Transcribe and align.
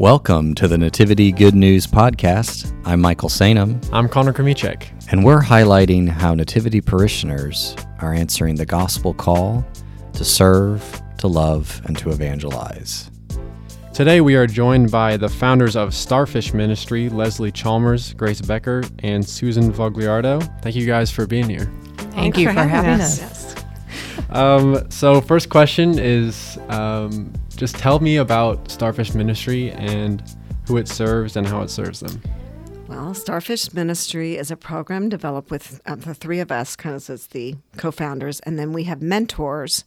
Welcome 0.00 0.54
to 0.54 0.66
the 0.66 0.78
Nativity 0.78 1.30
Good 1.30 1.54
News 1.54 1.86
Podcast. 1.86 2.74
I'm 2.86 3.02
Michael 3.02 3.28
Sainum, 3.28 3.86
I'm 3.92 4.08
Connor 4.08 4.32
Kremichek. 4.32 4.84
and 5.12 5.22
we're 5.22 5.42
highlighting 5.42 6.08
how 6.08 6.32
Nativity 6.32 6.80
parishioners 6.80 7.76
are 7.98 8.14
answering 8.14 8.54
the 8.54 8.64
gospel 8.64 9.12
call 9.12 9.62
to 10.14 10.24
serve, 10.24 11.02
to 11.18 11.28
love, 11.28 11.82
and 11.84 11.98
to 11.98 12.08
evangelize. 12.08 13.10
Today 13.92 14.22
we 14.22 14.36
are 14.36 14.46
joined 14.46 14.90
by 14.90 15.18
the 15.18 15.28
founders 15.28 15.76
of 15.76 15.92
Starfish 15.92 16.54
Ministry, 16.54 17.10
Leslie 17.10 17.52
Chalmers, 17.52 18.14
Grace 18.14 18.40
Becker, 18.40 18.82
and 19.00 19.22
Susan 19.22 19.70
Vogliardo. 19.70 20.40
Thank 20.62 20.76
you 20.76 20.86
guys 20.86 21.10
for 21.10 21.26
being 21.26 21.46
here. 21.46 21.70
Thank 22.12 22.38
you 22.38 22.46
for 22.46 22.62
having 22.62 23.02
us. 23.02 23.39
Um, 24.30 24.88
so, 24.90 25.20
first 25.20 25.48
question 25.48 25.98
is 25.98 26.58
um, 26.68 27.32
just 27.56 27.76
tell 27.76 27.98
me 27.98 28.16
about 28.16 28.70
Starfish 28.70 29.12
Ministry 29.12 29.72
and 29.72 30.22
who 30.66 30.76
it 30.76 30.86
serves 30.86 31.36
and 31.36 31.46
how 31.46 31.62
it 31.62 31.68
serves 31.68 32.00
them. 32.00 32.22
Well, 32.86 33.12
Starfish 33.12 33.72
Ministry 33.72 34.36
is 34.36 34.50
a 34.50 34.56
program 34.56 35.08
developed 35.08 35.50
with 35.50 35.80
uh, 35.86 35.96
the 35.96 36.14
three 36.14 36.38
of 36.38 36.52
us, 36.52 36.76
kind 36.76 36.94
of 36.94 37.10
as 37.10 37.28
the 37.28 37.56
co-founders, 37.76 38.40
and 38.40 38.58
then 38.58 38.72
we 38.72 38.84
have 38.84 39.02
mentors 39.02 39.84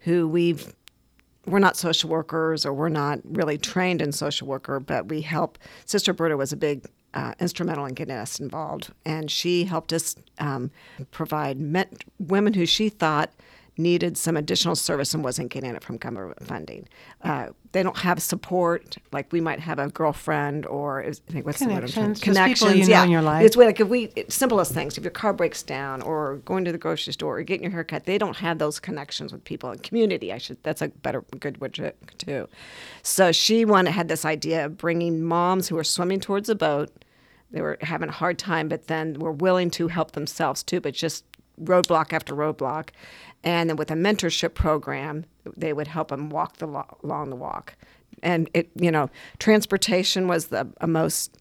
who 0.00 0.28
we've. 0.28 0.74
We're 1.46 1.60
not 1.60 1.76
social 1.76 2.10
workers, 2.10 2.66
or 2.66 2.72
we're 2.72 2.88
not 2.88 3.20
really 3.24 3.56
trained 3.56 4.02
in 4.02 4.10
social 4.10 4.48
worker, 4.48 4.80
but 4.80 5.08
we 5.08 5.20
help. 5.20 5.58
Sister 5.84 6.12
Berta 6.12 6.36
was 6.36 6.52
a 6.52 6.56
big 6.56 6.86
uh, 7.14 7.34
instrumental 7.38 7.86
in 7.86 7.94
getting 7.94 8.16
us 8.16 8.40
involved, 8.40 8.92
and 9.04 9.30
she 9.30 9.64
helped 9.64 9.92
us 9.92 10.16
um, 10.38 10.70
provide 11.12 11.60
met- 11.60 12.04
women 12.18 12.52
who 12.52 12.66
she 12.66 12.88
thought 12.88 13.32
needed 13.78 14.16
some 14.16 14.36
additional 14.36 14.74
service 14.74 15.12
and 15.14 15.22
wasn't 15.22 15.50
getting 15.50 15.74
it 15.74 15.84
from 15.84 15.96
government 15.98 16.42
funding. 16.46 16.88
Uh, 17.22 17.48
they 17.72 17.82
don't 17.82 17.98
have 17.98 18.22
support 18.22 18.96
like 19.12 19.30
we 19.32 19.40
might 19.40 19.60
have 19.60 19.78
a 19.78 19.88
girlfriend 19.88 20.64
or 20.66 21.02
is, 21.02 21.20
I 21.28 21.32
think 21.32 21.46
what's 21.46 21.58
the 21.58 21.66
word 21.66 21.84
I'm 21.96 22.14
Connections, 22.14 22.74
you 22.74 22.84
know 22.84 22.88
yeah. 22.88 23.04
in 23.04 23.10
your 23.10 23.22
life. 23.22 23.44
It's 23.44 23.56
way- 23.56 23.66
like 23.66 23.80
if 23.80 23.88
we 23.88 24.12
it's 24.16 24.34
simplest 24.34 24.72
things. 24.72 24.96
If 24.96 25.04
your 25.04 25.10
car 25.10 25.32
breaks 25.32 25.62
down 25.62 26.00
or 26.02 26.36
going 26.44 26.64
to 26.64 26.72
the 26.72 26.78
grocery 26.78 27.12
store 27.12 27.38
or 27.38 27.42
getting 27.42 27.64
your 27.64 27.72
hair 27.72 27.84
cut, 27.84 28.04
they 28.04 28.16
don't 28.16 28.36
have 28.36 28.58
those 28.58 28.80
connections 28.80 29.32
with 29.32 29.44
people 29.44 29.70
in 29.70 29.78
community. 29.80 30.32
I 30.32 30.38
should 30.38 30.62
that's 30.62 30.80
a 30.80 30.88
better 30.88 31.22
good 31.38 31.60
word 31.60 31.74
too. 32.18 32.48
So 33.02 33.32
she 33.32 33.64
wanted 33.64 33.90
had 33.90 34.08
this 34.08 34.24
idea 34.24 34.64
of 34.64 34.78
bringing 34.78 35.22
moms 35.22 35.68
who 35.68 35.76
are 35.76 35.84
swimming 35.84 36.20
towards 36.20 36.48
a 36.48 36.54
boat. 36.54 36.90
They 37.50 37.60
were 37.60 37.78
having 37.80 38.08
a 38.08 38.12
hard 38.12 38.38
time, 38.38 38.68
but 38.68 38.86
then 38.88 39.14
were 39.18 39.32
willing 39.32 39.70
to 39.72 39.88
help 39.88 40.12
themselves 40.12 40.62
too, 40.62 40.80
but 40.80 40.94
just 40.94 41.24
roadblock 41.62 42.12
after 42.12 42.34
roadblock. 42.34 42.90
And 43.44 43.70
then 43.70 43.76
with 43.76 43.90
a 43.90 43.94
mentorship 43.94 44.54
program, 44.54 45.24
they 45.56 45.72
would 45.72 45.86
help 45.88 46.08
them 46.08 46.30
walk 46.30 46.56
the 46.56 46.66
lo- 46.66 46.98
along 47.02 47.30
the 47.30 47.36
walk. 47.36 47.76
And 48.22 48.50
it, 48.54 48.70
you 48.74 48.90
know, 48.90 49.10
transportation 49.38 50.26
was 50.26 50.46
the 50.46 50.68
most 50.86 51.38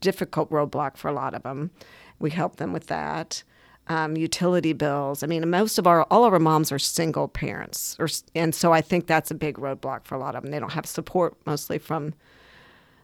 difficult 0.00 0.50
roadblock 0.50 0.96
for 0.96 1.08
a 1.08 1.12
lot 1.12 1.34
of 1.34 1.42
them. 1.42 1.70
We 2.18 2.30
help 2.30 2.56
them 2.56 2.72
with 2.72 2.86
that. 2.88 3.42
Um, 3.88 4.16
utility 4.16 4.72
bills. 4.72 5.24
I 5.24 5.26
mean, 5.26 5.48
most 5.50 5.76
of 5.76 5.88
our 5.88 6.04
all 6.04 6.24
of 6.24 6.32
our 6.32 6.38
moms 6.38 6.70
are 6.70 6.78
single 6.78 7.26
parents, 7.26 7.96
or 7.98 8.06
and 8.32 8.54
so 8.54 8.72
I 8.72 8.80
think 8.80 9.08
that's 9.08 9.32
a 9.32 9.34
big 9.34 9.56
roadblock 9.56 10.04
for 10.04 10.14
a 10.14 10.18
lot 10.18 10.36
of 10.36 10.42
them. 10.42 10.52
They 10.52 10.60
don't 10.60 10.70
have 10.72 10.86
support 10.86 11.36
mostly 11.46 11.78
from 11.78 12.14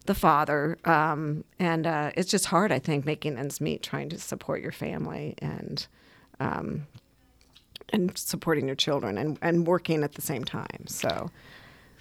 the 0.07 0.15
father, 0.15 0.79
um, 0.85 1.43
and 1.59 1.85
uh, 1.85 2.13
it's 2.15 2.31
just 2.31 2.47
hard. 2.47 2.71
I 2.71 2.79
think 2.79 3.05
making 3.05 3.39
ends 3.39 3.61
meet, 3.61 3.83
trying 3.83 4.09
to 4.11 4.19
support 4.19 4.63
your 4.63 4.71
family 4.71 5.35
and 5.39 5.85
um, 6.39 6.87
and 7.93 8.17
supporting 8.17 8.67
your 8.67 8.77
children 8.77 9.19
and, 9.19 9.39
and 9.43 9.67
working 9.67 10.03
at 10.03 10.13
the 10.13 10.23
same 10.23 10.45
time. 10.45 10.87
So 10.87 11.31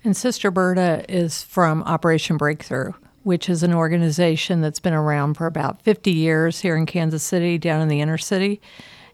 And 0.04 0.16
Sister 0.16 0.52
Berta 0.52 1.06
is 1.10 1.44
from 1.44 1.84
Operation 1.84 2.38
Breakthrough, 2.38 2.94
which 3.24 3.50
is 3.50 3.64
an 3.64 3.74
organization 3.74 4.62
that's 4.62 4.80
been 4.80 4.94
around 4.94 5.36
for 5.36 5.46
about 5.46 5.82
50 5.82 6.12
years 6.12 6.62
here 6.62 6.76
in 6.76 6.86
Kansas 6.86 7.24
City, 7.24 7.58
down 7.58 7.82
in 7.82 7.88
the 7.88 8.02
inner 8.02 8.18
city. 8.18 8.62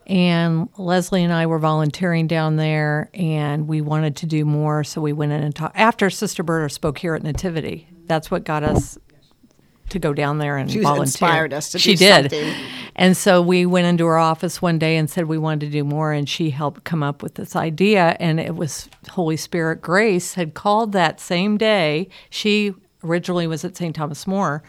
And 0.05 0.67
Leslie 0.77 1.23
and 1.23 1.31
I 1.31 1.45
were 1.45 1.59
volunteering 1.59 2.27
down 2.27 2.57
there, 2.57 3.09
and 3.13 3.67
we 3.69 3.79
wanted 3.79 4.17
to 4.17 4.25
do 4.25 4.43
more, 4.43 4.83
so 4.83 4.99
we 4.99 5.13
went 5.13 5.31
in 5.31 5.41
and 5.41 5.55
talked. 5.55 5.77
After 5.77 6.09
Sister 6.09 6.43
Berta 6.43 6.69
spoke 6.73 6.97
here 6.97 7.15
at 7.15 7.23
Nativity, 7.23 7.87
that's 8.05 8.29
what 8.29 8.43
got 8.43 8.63
us 8.63 8.97
to 9.93 9.99
go 9.99 10.13
down 10.13 10.37
there 10.37 10.57
and 10.57 10.69
She 10.69 10.79
volunteer. 10.81 11.03
inspired 11.03 11.53
us 11.53 11.71
to 11.71 11.79
she 11.79 11.95
do 11.95 12.05
did. 12.05 12.31
something. 12.31 12.53
And 12.95 13.17
so 13.17 13.41
we 13.41 13.65
went 13.65 13.87
into 13.87 14.05
her 14.05 14.17
office 14.19 14.61
one 14.61 14.77
day 14.77 14.97
and 14.97 15.09
said 15.09 15.25
we 15.25 15.37
wanted 15.39 15.61
to 15.65 15.71
do 15.71 15.83
more, 15.83 16.11
and 16.11 16.29
she 16.29 16.51
helped 16.51 16.83
come 16.83 17.01
up 17.01 17.23
with 17.23 17.35
this 17.35 17.55
idea. 17.55 18.15
And 18.19 18.39
it 18.39 18.55
was 18.55 18.87
Holy 19.09 19.37
Spirit 19.37 19.81
Grace 19.81 20.35
had 20.35 20.53
called 20.53 20.91
that 20.91 21.19
same 21.19 21.57
day. 21.57 22.07
She 22.29 22.73
originally 23.03 23.47
was 23.47 23.65
at 23.65 23.75
St. 23.75 23.95
Thomas 23.95 24.27
More 24.27 24.61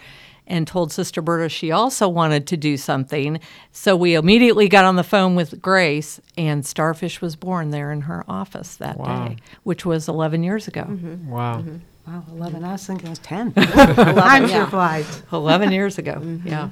and 0.47 0.67
told 0.67 0.93
Sister 0.93 1.23
Berta 1.23 1.49
she 1.49 1.71
also 1.71 2.07
wanted 2.09 2.47
to 2.49 2.57
do 2.57 2.77
something. 2.77 3.41
So 3.73 3.97
we 3.97 4.15
immediately 4.15 4.69
got 4.69 4.85
on 4.85 4.97
the 4.97 5.03
phone 5.05 5.35
with 5.37 5.63
Grace, 5.63 6.21
and 6.37 6.67
Starfish 6.67 7.21
was 7.23 7.35
born 7.37 7.71
there 7.71 7.91
in 7.93 8.03
her 8.03 8.25
office 8.29 8.77
that 8.77 8.99
Wow. 8.99 9.29
day, 9.29 9.37
which 9.63 9.87
was 9.87 10.07
11 10.09 10.43
years 10.43 10.69
ago. 10.69 10.83
Wow. 11.27 11.61
Mm-hmm. 11.61 11.77
Wow, 12.07 12.25
11. 12.31 12.65
I 12.65 12.73
was 12.73 12.87
thinking 12.87 13.07
it 13.07 13.11
was 13.11 13.19
10. 13.21 13.55
I'm 13.57 14.47
yeah. 14.47 14.65
surprised. 14.65 15.23
11 15.33 15.73
years 15.73 15.99
ago. 15.99 16.15
Mm-hmm. 16.15 16.49
Yeah. 16.49 16.69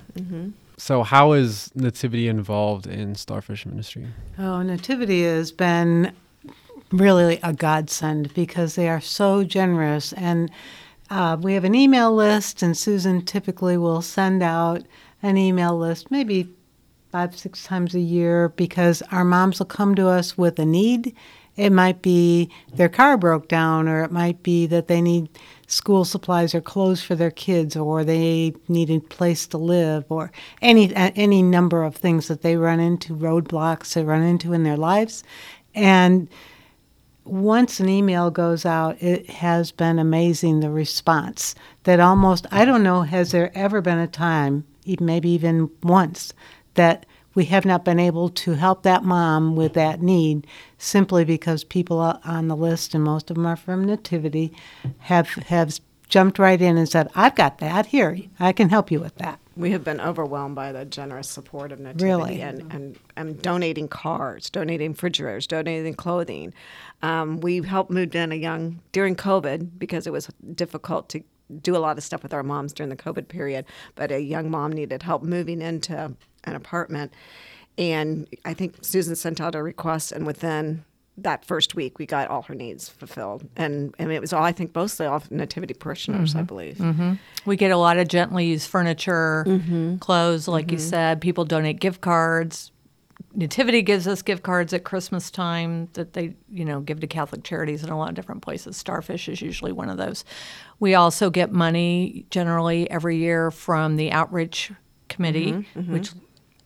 So, 0.76 1.03
how 1.03 1.32
is 1.32 1.70
Nativity 1.75 2.28
involved 2.28 2.87
in 2.87 3.15
Starfish 3.15 3.65
Ministry? 3.66 4.09
Oh, 4.38 4.62
Nativity 4.62 5.22
has 5.22 5.53
been 5.53 6.12
really 6.91 7.38
a 7.42 7.53
godsend 7.53 8.34
because 8.34 8.75
they 8.75 8.88
are 8.88 9.00
so 9.00 9.44
generous. 9.44 10.12
And 10.12 10.50
uh, 11.10 11.37
we 11.41 11.54
have 11.54 11.65
an 11.65 11.75
email 11.75 12.15
list, 12.15 12.62
and 12.62 12.76
Susan 12.76 13.25
typically 13.25 13.76
will 13.76 14.03
send 14.03 14.42
out 14.42 14.82
an 15.22 15.37
email 15.37 15.76
list 15.76 16.10
maybe 16.10 16.48
five, 17.10 17.38
six 17.38 17.65
times 17.65 17.94
a 17.94 18.00
year 18.00 18.48
because 18.50 19.03
our 19.12 19.25
moms 19.25 19.59
will 19.59 19.66
come 19.66 19.94
to 19.94 20.09
us 20.09 20.37
with 20.37 20.59
a 20.59 20.65
need. 20.65 21.15
It 21.56 21.70
might 21.70 22.00
be 22.00 22.50
their 22.74 22.88
car 22.88 23.18
broke 23.18 23.48
down, 23.48 23.88
or 23.88 24.02
it 24.04 24.10
might 24.10 24.42
be 24.42 24.66
that 24.66 24.88
they 24.88 25.02
need 25.02 25.28
school 25.66 26.04
supplies 26.04 26.54
or 26.54 26.60
clothes 26.60 27.02
for 27.02 27.14
their 27.14 27.30
kids, 27.30 27.76
or 27.76 28.04
they 28.04 28.54
need 28.68 28.90
a 28.90 29.00
place 29.00 29.46
to 29.48 29.58
live, 29.58 30.04
or 30.08 30.32
any 30.62 30.94
any 30.94 31.42
number 31.42 31.82
of 31.84 31.94
things 31.96 32.28
that 32.28 32.42
they 32.42 32.56
run 32.56 32.80
into, 32.80 33.14
roadblocks 33.14 33.92
they 33.92 34.02
run 34.02 34.22
into 34.22 34.52
in 34.52 34.62
their 34.62 34.76
lives. 34.76 35.24
And 35.74 36.28
once 37.24 37.80
an 37.80 37.88
email 37.88 38.30
goes 38.30 38.66
out, 38.66 39.00
it 39.02 39.28
has 39.30 39.70
been 39.72 39.98
amazing 39.98 40.60
the 40.60 40.70
response. 40.70 41.54
That 41.84 42.00
almost, 42.00 42.46
I 42.50 42.64
don't 42.64 42.82
know, 42.82 43.02
has 43.02 43.30
there 43.30 43.56
ever 43.56 43.80
been 43.80 43.98
a 43.98 44.08
time, 44.08 44.64
maybe 45.00 45.30
even 45.30 45.70
once, 45.82 46.32
that 46.74 47.06
we 47.34 47.47
have 47.47 47.65
not 47.65 47.84
been 47.84 47.98
able 48.00 48.28
to 48.28 48.53
help 48.53 48.82
that 48.82 49.04
mom 49.04 49.56
with 49.56 49.75
that 49.75 50.03
need 50.03 50.47
simply 50.78 51.25
because 51.25 51.65
people 51.65 51.98
on 51.98 52.48
the 52.48 52.56
list, 52.56 52.94
and 52.94 53.04
most 53.04 53.31
of 53.31 53.37
them 53.37 53.47
are 53.47 53.56
from 53.56 53.84
Nativity, 53.84 54.53
have, 54.98 55.28
have 55.28 55.78
jumped 56.09 56.38
right 56.38 56.60
in 56.60 56.76
and 56.76 56.88
said, 56.88 57.09
I've 57.15 57.34
got 57.34 57.59
that. 57.59 57.87
Here, 57.87 58.19
I 58.38 58.53
can 58.53 58.69
help 58.69 58.91
you 58.91 59.00
with 59.00 59.15
that. 59.16 59.38
we 59.56 59.71
have 59.71 59.84
been 59.84 60.00
overwhelmed 60.00 60.54
by 60.54 60.72
the 60.72 60.84
generous 60.84 61.28
support 61.28 61.72
of 61.72 61.81
Nativity 61.81 62.04
Really? 62.04 62.41
and, 62.42 62.72
and, 62.72 62.98
and 63.16 63.41
donating 63.41 63.88
cars, 63.88 64.50
donating 64.50 64.92
refrigerators, 64.92 65.47
donating 65.47 65.94
clothing. 65.94 66.53
Um, 67.03 67.41
we 67.41 67.62
helped 67.62 67.91
move 67.91 68.15
in 68.15 68.32
a 68.32 68.34
young 68.34 68.81
during 68.92 69.16
COVID 69.16 69.78
because 69.78 70.06
it 70.06 70.12
was 70.12 70.28
difficult 70.54 71.09
to 71.10 71.22
do 71.60 71.76
a 71.76 71.78
lot 71.78 71.98
of 71.98 72.04
stuff 72.04 72.22
with 72.22 72.32
our 72.34 72.42
moms 72.42 72.72
during 72.72 72.90
the 72.90 72.96
COVID 72.96 73.28
period. 73.28 73.64
But 73.94 74.10
a 74.10 74.20
young 74.20 74.50
mom 74.50 74.72
needed 74.72 75.02
help 75.02 75.22
moving 75.22 75.60
into 75.60 76.14
an 76.44 76.54
apartment, 76.54 77.12
and 77.78 78.28
I 78.44 78.54
think 78.54 78.76
Susan 78.82 79.16
sent 79.16 79.40
out 79.40 79.54
a 79.54 79.62
request, 79.62 80.12
and 80.12 80.26
within 80.26 80.84
that 81.18 81.44
first 81.44 81.74
week 81.74 81.98
we 81.98 82.06
got 82.06 82.28
all 82.28 82.42
her 82.42 82.54
needs 82.54 82.88
fulfilled. 82.88 83.47
And, 83.56 83.94
and 83.98 84.10
it 84.10 84.21
was 84.21 84.32
all 84.32 84.42
I 84.42 84.53
think 84.53 84.74
mostly 84.74 85.06
all 85.06 85.22
Nativity 85.30 85.74
parishioners, 85.74 86.34
I 86.34 86.38
mm-hmm. 86.38 86.47
believe. 86.47 86.77
Mm-hmm. 86.77 87.12
We 87.44 87.56
get 87.56 87.71
a 87.71 87.77
lot 87.77 87.98
of 87.98 88.09
gently 88.09 88.47
used 88.47 88.68
furniture, 88.68 89.44
Mm-hmm. 89.47 89.97
clothes, 89.97 90.48
like 90.48 90.71
you 90.71 90.78
mm-hmm. 90.78 90.88
said. 90.88 91.21
People 91.21 91.44
donate 91.44 91.80
gift 91.80 92.00
cards. 92.00 92.72
Nativity 93.34 93.82
gives 93.82 94.06
us 94.06 94.22
gift 94.22 94.42
cards 94.42 94.72
at 94.72 94.84
Christmas 94.84 95.30
time 95.30 95.88
that 95.94 96.12
they, 96.12 96.34
you 96.50 96.64
know, 96.64 96.80
give 96.80 97.00
to 97.00 97.06
Catholic 97.06 97.42
charities 97.44 97.82
in 97.82 97.90
a 97.90 97.98
lot 97.98 98.08
of 98.10 98.14
different 98.14 98.42
places. 98.42 98.76
Starfish 98.76 99.28
is 99.28 99.40
usually 99.40 99.72
one 99.72 99.88
of 99.88 99.96
those. 99.96 100.24
We 100.80 100.94
also 100.94 101.30
get 101.30 101.52
money 101.52 102.26
generally 102.30 102.90
every 102.90 103.16
year 103.18 103.50
from 103.50 103.96
the 103.96 104.12
outreach 104.12 104.72
committee, 105.08 105.52
Mm-hmm, 105.52 105.92
which 105.92 106.10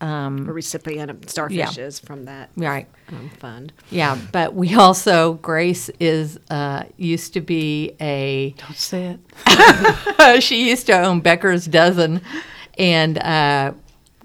A 0.00 0.30
recipient 0.30 1.10
of 1.10 1.28
starfish 1.28 1.78
is 1.78 1.98
from 1.98 2.24
that 2.24 2.50
right, 2.56 2.86
um, 3.08 3.30
fund. 3.38 3.72
yeah. 3.90 4.18
But 4.30 4.54
we 4.54 4.74
also 4.74 5.34
Grace 5.34 5.88
is 6.00 6.38
uh, 6.50 6.84
used 6.96 7.32
to 7.34 7.40
be 7.40 7.92
a 8.00 8.54
Don't 8.58 8.76
say 8.76 9.16
it. 9.46 10.42
she 10.42 10.68
used 10.68 10.86
to 10.86 10.98
own 11.00 11.20
Becker's 11.20 11.66
Dozen 11.66 12.20
and 12.78 13.18
uh, 13.18 13.72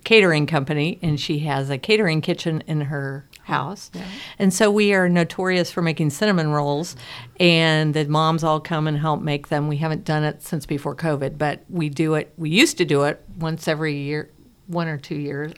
catering 0.03 0.47
company, 0.47 0.99
and 1.01 1.19
she 1.19 1.39
has 1.39 1.69
a 1.69 1.77
catering 1.77 2.21
kitchen 2.21 2.63
in 2.67 2.81
her 2.81 3.25
house. 3.43 3.91
And 4.39 4.53
so 4.53 4.71
we 4.71 4.93
are 4.93 5.09
notorious 5.09 5.71
for 5.71 5.81
making 5.81 6.11
cinnamon 6.11 6.51
rolls, 6.51 6.95
and 7.39 7.93
the 7.93 8.05
moms 8.05 8.43
all 8.43 8.59
come 8.59 8.87
and 8.87 8.97
help 8.97 9.21
make 9.21 9.49
them. 9.49 9.67
We 9.67 9.77
haven't 9.77 10.05
done 10.05 10.23
it 10.23 10.41
since 10.41 10.65
before 10.65 10.95
COVID, 10.95 11.37
but 11.37 11.63
we 11.69 11.89
do 11.89 12.15
it. 12.15 12.33
We 12.37 12.49
used 12.49 12.77
to 12.77 12.85
do 12.85 13.03
it 13.03 13.23
once 13.37 13.67
every 13.67 13.95
year, 13.95 14.29
one 14.67 14.87
or 14.87 14.97
two 14.97 15.15
years, 15.15 15.53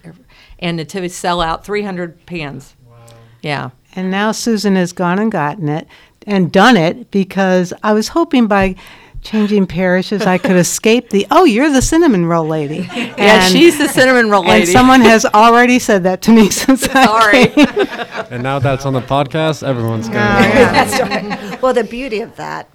and 0.60 0.78
Nativity 0.78 1.10
sell 1.10 1.42
out 1.42 1.66
300 1.66 2.26
pans. 2.26 2.76
Yeah. 3.42 3.72
And 3.96 4.10
now 4.10 4.32
Susan 4.32 4.76
has 4.76 4.94
gone 4.94 5.20
and 5.20 5.32
gotten 5.32 5.70
it 5.70 5.88
and 6.26 6.52
done 6.52 6.78
it 6.78 7.12
because 7.12 7.74
I 7.84 7.94
was 7.94 8.08
hoping 8.08 8.48
by 8.48 8.76
changing 9.24 9.68
parishes 9.68 10.24
I 10.24 10.38
could 10.38 10.56
escape 10.56 11.10
the 11.10 11.26
oh 11.32 11.46
you're 11.46 11.72
the 11.72 11.82
cinnamon 11.82 12.26
roll 12.26 12.46
lady. 12.48 12.88
Yeah, 12.94 13.48
she's 13.48 13.78
the 13.78 13.88
cinnamon 13.88 14.30
roll 14.30 14.44
lady. 14.46 14.64
And 14.64 14.70
someone 14.72 15.02
has 15.02 15.26
already 15.26 15.80
said 15.80 16.04
that 16.04 16.22
to 16.24 16.32
me 16.32 16.50
since 16.62 16.88
I 16.90 17.06
Sorry. 17.06 17.48
came. 17.48 17.88
And 18.32 18.44
now 18.44 18.60
that's 18.60 18.86
on 18.86 18.94
the 18.94 19.02
podcast, 19.02 19.66
everyone's 19.68 20.08
going 20.10 20.20
Oh, 20.20 20.38
to 20.38 20.50
That's 20.54 21.00
right. 21.00 21.62
Well, 21.62 21.74
the 21.74 21.84
beauty 21.84 22.20
of 22.22 22.36
that 22.36 22.70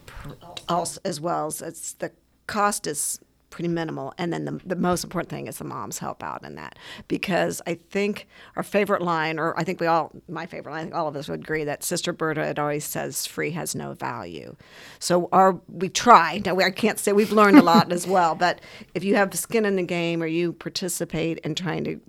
also, 0.68 1.00
as 1.04 1.20
well 1.20 1.46
as 1.48 1.60
it's 1.62 1.92
the 1.94 2.12
cost 2.46 2.86
is 2.86 3.18
pretty 3.58 3.66
minimal, 3.66 4.14
and 4.18 4.32
then 4.32 4.44
the, 4.44 4.60
the 4.64 4.76
most 4.76 5.02
important 5.02 5.28
thing 5.28 5.48
is 5.48 5.58
the 5.58 5.64
moms 5.64 5.98
help 5.98 6.22
out 6.22 6.44
in 6.44 6.54
that 6.54 6.78
because 7.08 7.60
I 7.66 7.74
think 7.74 8.28
our 8.54 8.62
favorite 8.62 9.02
line, 9.02 9.40
or 9.40 9.58
I 9.58 9.64
think 9.64 9.80
we 9.80 9.88
all, 9.88 10.12
my 10.28 10.46
favorite 10.46 10.70
line, 10.70 10.78
I 10.78 10.82
think 10.84 10.94
all 10.94 11.08
of 11.08 11.16
us 11.16 11.28
would 11.28 11.40
agree 11.40 11.64
that 11.64 11.82
Sister 11.82 12.12
Berta 12.12 12.42
it 12.42 12.60
always 12.60 12.84
says 12.84 13.26
free 13.26 13.50
has 13.50 13.74
no 13.74 13.94
value. 13.94 14.54
So 15.00 15.28
our 15.32 15.58
we 15.66 15.88
try. 15.88 16.40
Now 16.44 16.54
we, 16.54 16.62
I 16.62 16.70
can't 16.70 17.00
say 17.00 17.12
we've 17.12 17.32
learned 17.32 17.58
a 17.58 17.62
lot 17.62 17.90
as 17.90 18.06
well, 18.06 18.36
but 18.36 18.60
if 18.94 19.02
you 19.02 19.16
have 19.16 19.34
skin 19.34 19.64
in 19.64 19.74
the 19.74 19.82
game 19.82 20.22
or 20.22 20.28
you 20.28 20.52
participate 20.52 21.38
in 21.38 21.56
trying 21.56 21.82
to 21.82 22.00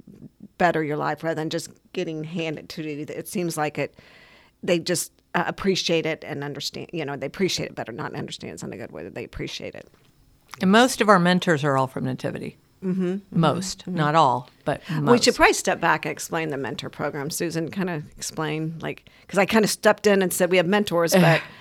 better 0.60 0.84
your 0.84 0.98
life 0.98 1.24
rather 1.24 1.34
than 1.34 1.50
just 1.50 1.72
getting 1.94 2.26
handed 2.26 2.70
to 2.70 2.84
you, 2.84 3.08
it 3.10 3.28
seems 3.28 3.58
like 3.58 3.80
it 3.80 3.96
they 4.62 4.78
just 4.78 5.12
uh, 5.34 5.46
appreciate 5.48 6.06
it 6.06 6.24
and 6.24 6.44
understand. 6.44 6.92
You 6.94 7.06
know, 7.06 7.16
they 7.16 7.26
appreciate 7.26 7.70
it 7.70 7.76
better. 7.76 7.92
Not 7.92 8.14
understand 8.14 8.54
is 8.54 8.62
not 8.62 8.72
a 8.72 8.78
good 8.78 8.92
way. 8.92 9.10
They 9.10 9.24
appreciate 9.24 9.74
it. 9.74 9.90
And 10.62 10.72
most 10.72 11.02
of 11.02 11.10
our 11.10 11.20
mentors 11.20 11.64
are 11.64 11.78
all 11.78 11.88
from 11.88 12.06
Nativity. 12.06 12.58
Mm-hmm. 12.84 13.18
Most, 13.38 13.88
not 13.88 14.16
all, 14.16 14.50
but 14.64 14.82
most. 14.90 15.12
We 15.12 15.22
should 15.22 15.36
probably 15.36 15.54
step 15.54 15.82
back 15.82 16.06
and 16.06 16.14
explain 16.14 16.50
the 16.50 16.58
mentor 16.58 16.90
program. 16.90 17.30
Susan, 17.30 17.70
kind 17.70 17.90
of 17.90 18.10
explain, 18.18 18.80
like, 18.80 19.10
because 19.22 19.38
I 19.38 19.46
kind 19.46 19.66
of 19.66 19.72
stepped 19.72 20.08
in 20.08 20.22
and 20.22 20.32
said 20.32 20.50
we 20.50 20.56
have 20.58 20.66
mentors, 20.66 21.14
but 21.14 21.42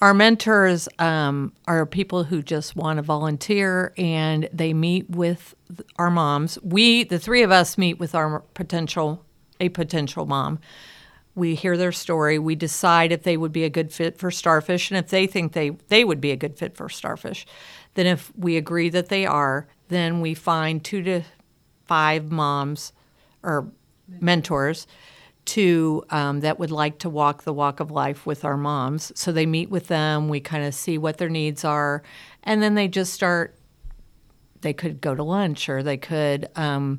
Our 0.00 0.14
mentors 0.14 0.88
um, 1.00 1.52
are 1.66 1.84
people 1.84 2.22
who 2.22 2.40
just 2.40 2.76
want 2.76 2.98
to 2.98 3.02
volunteer 3.02 3.92
and 3.98 4.48
they 4.52 4.72
meet 4.72 5.10
with 5.10 5.56
our 5.96 6.10
moms. 6.10 6.56
We, 6.62 7.02
the 7.02 7.18
three 7.18 7.42
of 7.42 7.50
us, 7.50 7.76
meet 7.76 7.98
with 7.98 8.14
our 8.14 8.40
potential, 8.54 9.24
a 9.58 9.70
potential 9.70 10.24
mom. 10.24 10.60
We 11.38 11.54
hear 11.54 11.76
their 11.76 11.92
story. 11.92 12.38
We 12.38 12.56
decide 12.56 13.12
if 13.12 13.22
they 13.22 13.36
would 13.36 13.52
be 13.52 13.62
a 13.62 13.70
good 13.70 13.92
fit 13.92 14.18
for 14.18 14.30
starfish, 14.32 14.90
and 14.90 14.98
if 14.98 15.08
they 15.08 15.28
think 15.28 15.52
they, 15.52 15.70
they 15.86 16.04
would 16.04 16.20
be 16.20 16.32
a 16.32 16.36
good 16.36 16.58
fit 16.58 16.76
for 16.76 16.88
starfish. 16.88 17.46
Then, 17.94 18.06
if 18.06 18.32
we 18.36 18.56
agree 18.56 18.88
that 18.90 19.08
they 19.08 19.24
are, 19.24 19.68
then 19.86 20.20
we 20.20 20.34
find 20.34 20.84
two 20.84 21.02
to 21.02 21.22
five 21.86 22.32
moms 22.32 22.92
or 23.42 23.70
mentors 24.20 24.86
to 25.44 26.04
um, 26.10 26.40
that 26.40 26.58
would 26.58 26.70
like 26.72 26.98
to 26.98 27.08
walk 27.08 27.44
the 27.44 27.52
walk 27.52 27.80
of 27.80 27.90
life 27.90 28.26
with 28.26 28.44
our 28.44 28.56
moms. 28.56 29.12
So 29.14 29.32
they 29.32 29.46
meet 29.46 29.70
with 29.70 29.86
them. 29.86 30.28
We 30.28 30.40
kind 30.40 30.64
of 30.64 30.74
see 30.74 30.98
what 30.98 31.18
their 31.18 31.30
needs 31.30 31.64
are, 31.64 32.02
and 32.42 32.60
then 32.60 32.74
they 32.74 32.88
just 32.88 33.14
start. 33.14 33.54
They 34.60 34.72
could 34.72 35.00
go 35.00 35.14
to 35.14 35.22
lunch, 35.22 35.68
or 35.68 35.84
they 35.84 35.98
could 35.98 36.48
um, 36.56 36.98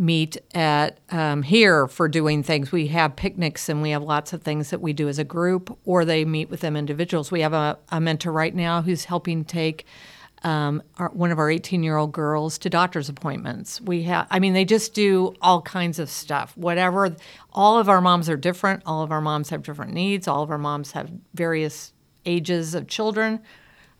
meet 0.00 0.38
at 0.54 0.98
um, 1.10 1.42
here 1.42 1.86
for 1.86 2.08
doing 2.08 2.42
things. 2.42 2.72
We 2.72 2.86
have 2.88 3.14
picnics, 3.16 3.68
and 3.68 3.82
we 3.82 3.90
have 3.90 4.02
lots 4.02 4.32
of 4.32 4.42
things 4.42 4.70
that 4.70 4.80
we 4.80 4.94
do 4.94 5.08
as 5.08 5.18
a 5.18 5.24
group, 5.24 5.78
or 5.84 6.04
they 6.04 6.24
meet 6.24 6.48
with 6.48 6.60
them 6.60 6.74
individuals. 6.74 7.30
We 7.30 7.42
have 7.42 7.52
a, 7.52 7.78
a 7.90 8.00
mentor 8.00 8.32
right 8.32 8.54
now 8.54 8.80
who's 8.80 9.04
helping 9.04 9.44
take 9.44 9.84
um, 10.42 10.82
our, 10.96 11.10
one 11.10 11.30
of 11.30 11.38
our 11.38 11.50
18 11.50 11.82
year 11.82 11.98
old 11.98 12.12
girls 12.12 12.56
to 12.58 12.70
doctor's 12.70 13.10
appointments. 13.10 13.78
We 13.82 14.04
have, 14.04 14.26
I 14.30 14.38
mean, 14.38 14.54
they 14.54 14.64
just 14.64 14.94
do 14.94 15.34
all 15.42 15.60
kinds 15.60 15.98
of 15.98 16.08
stuff. 16.08 16.56
Whatever, 16.56 17.14
all 17.52 17.78
of 17.78 17.90
our 17.90 18.00
moms 18.00 18.30
are 18.30 18.38
different. 18.38 18.82
All 18.86 19.02
of 19.02 19.12
our 19.12 19.20
moms 19.20 19.50
have 19.50 19.62
different 19.62 19.92
needs. 19.92 20.26
All 20.26 20.42
of 20.42 20.50
our 20.50 20.58
moms 20.58 20.92
have 20.92 21.10
various 21.34 21.92
ages 22.24 22.74
of 22.74 22.88
children. 22.88 23.40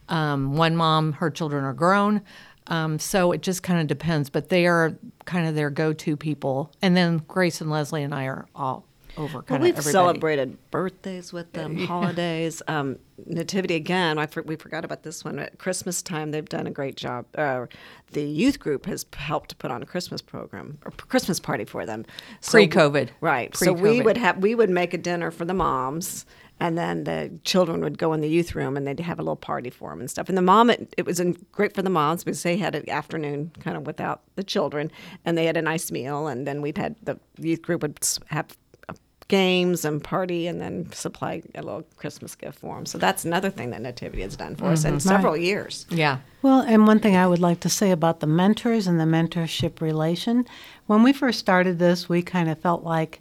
Um, 0.08 0.56
one 0.56 0.76
mom, 0.76 1.12
her 1.14 1.30
children 1.30 1.62
are 1.62 1.74
grown. 1.74 2.22
Um, 2.70 2.98
so 2.98 3.32
it 3.32 3.42
just 3.42 3.62
kind 3.62 3.80
of 3.80 3.86
depends, 3.86 4.30
but 4.30 4.48
they 4.48 4.66
are 4.66 4.94
kind 5.26 5.46
of 5.46 5.54
their 5.54 5.70
go 5.70 5.92
to 5.92 6.16
people. 6.16 6.70
And 6.80 6.96
then 6.96 7.22
Grace 7.28 7.60
and 7.60 7.68
Leslie 7.70 8.02
and 8.02 8.14
I 8.14 8.24
are 8.26 8.46
all 8.54 8.86
over 9.16 9.38
Well, 9.38 9.42
kind 9.42 9.56
of 9.56 9.62
we've 9.64 9.72
everybody. 9.76 9.92
celebrated 9.92 10.70
birthdays 10.70 11.32
with 11.32 11.52
them, 11.52 11.76
holidays, 11.86 12.62
um, 12.68 12.96
nativity. 13.26 13.74
Again, 13.74 14.18
I 14.18 14.26
for, 14.26 14.42
we 14.42 14.54
forgot 14.54 14.84
about 14.84 15.02
this 15.02 15.24
one 15.24 15.40
at 15.40 15.58
Christmas 15.58 16.00
time. 16.00 16.30
They've 16.30 16.48
done 16.48 16.68
a 16.68 16.70
great 16.70 16.96
job. 16.96 17.26
Uh, 17.36 17.66
the 18.12 18.22
youth 18.22 18.60
group 18.60 18.86
has 18.86 19.04
helped 19.14 19.58
put 19.58 19.72
on 19.72 19.82
a 19.82 19.86
Christmas 19.86 20.22
program 20.22 20.78
or 20.84 20.92
Christmas 20.92 21.40
party 21.40 21.64
for 21.64 21.84
them 21.84 22.06
So- 22.40 22.52
Pre-COVID. 22.52 23.08
right? 23.20 23.54
So 23.56 23.72
we 23.72 24.00
would 24.00 24.16
have 24.16 24.38
we 24.38 24.54
would 24.54 24.70
make 24.70 24.94
a 24.94 24.98
dinner 24.98 25.32
for 25.32 25.44
the 25.44 25.54
moms. 25.54 26.24
And 26.60 26.76
then 26.76 27.04
the 27.04 27.30
children 27.44 27.80
would 27.80 27.96
go 27.96 28.12
in 28.12 28.20
the 28.20 28.28
youth 28.28 28.54
room 28.54 28.76
and 28.76 28.86
they'd 28.86 29.00
have 29.00 29.18
a 29.18 29.22
little 29.22 29.34
party 29.34 29.70
for 29.70 29.90
them 29.90 30.00
and 30.00 30.10
stuff. 30.10 30.28
And 30.28 30.36
the 30.36 30.42
mom, 30.42 30.68
it, 30.68 30.94
it 30.98 31.06
was 31.06 31.18
in, 31.18 31.36
great 31.52 31.74
for 31.74 31.82
the 31.82 31.90
moms 31.90 32.22
because 32.22 32.42
they 32.42 32.58
had 32.58 32.74
an 32.74 32.88
afternoon 32.88 33.50
kind 33.60 33.76
of 33.76 33.86
without 33.86 34.20
the 34.36 34.44
children 34.44 34.90
and 35.24 35.38
they 35.38 35.46
had 35.46 35.56
a 35.56 35.62
nice 35.62 35.90
meal. 35.90 36.28
And 36.28 36.46
then 36.46 36.60
we'd 36.60 36.76
had 36.76 36.96
the 37.02 37.18
youth 37.38 37.62
group 37.62 37.80
would 37.80 37.98
have 38.26 38.56
uh, 38.90 38.94
games 39.28 39.86
and 39.86 40.04
party 40.04 40.46
and 40.46 40.60
then 40.60 40.92
supply 40.92 41.42
a 41.54 41.62
little 41.62 41.84
Christmas 41.96 42.34
gift 42.34 42.58
for 42.58 42.74
them. 42.74 42.84
So 42.84 42.98
that's 42.98 43.24
another 43.24 43.48
thing 43.48 43.70
that 43.70 43.80
Nativity 43.80 44.20
has 44.22 44.36
done 44.36 44.54
for 44.54 44.66
us 44.66 44.84
in 44.84 45.00
several 45.00 45.38
years. 45.38 45.86
Yeah. 45.88 46.18
Well, 46.42 46.60
and 46.60 46.86
one 46.86 47.00
thing 47.00 47.16
I 47.16 47.26
would 47.26 47.38
like 47.38 47.60
to 47.60 47.70
say 47.70 47.90
about 47.90 48.20
the 48.20 48.26
mentors 48.26 48.86
and 48.86 49.00
the 49.00 49.04
mentorship 49.04 49.80
relation, 49.80 50.46
when 50.88 51.02
we 51.02 51.14
first 51.14 51.38
started 51.38 51.78
this, 51.78 52.06
we 52.06 52.20
kind 52.22 52.50
of 52.50 52.58
felt 52.58 52.82
like 52.82 53.20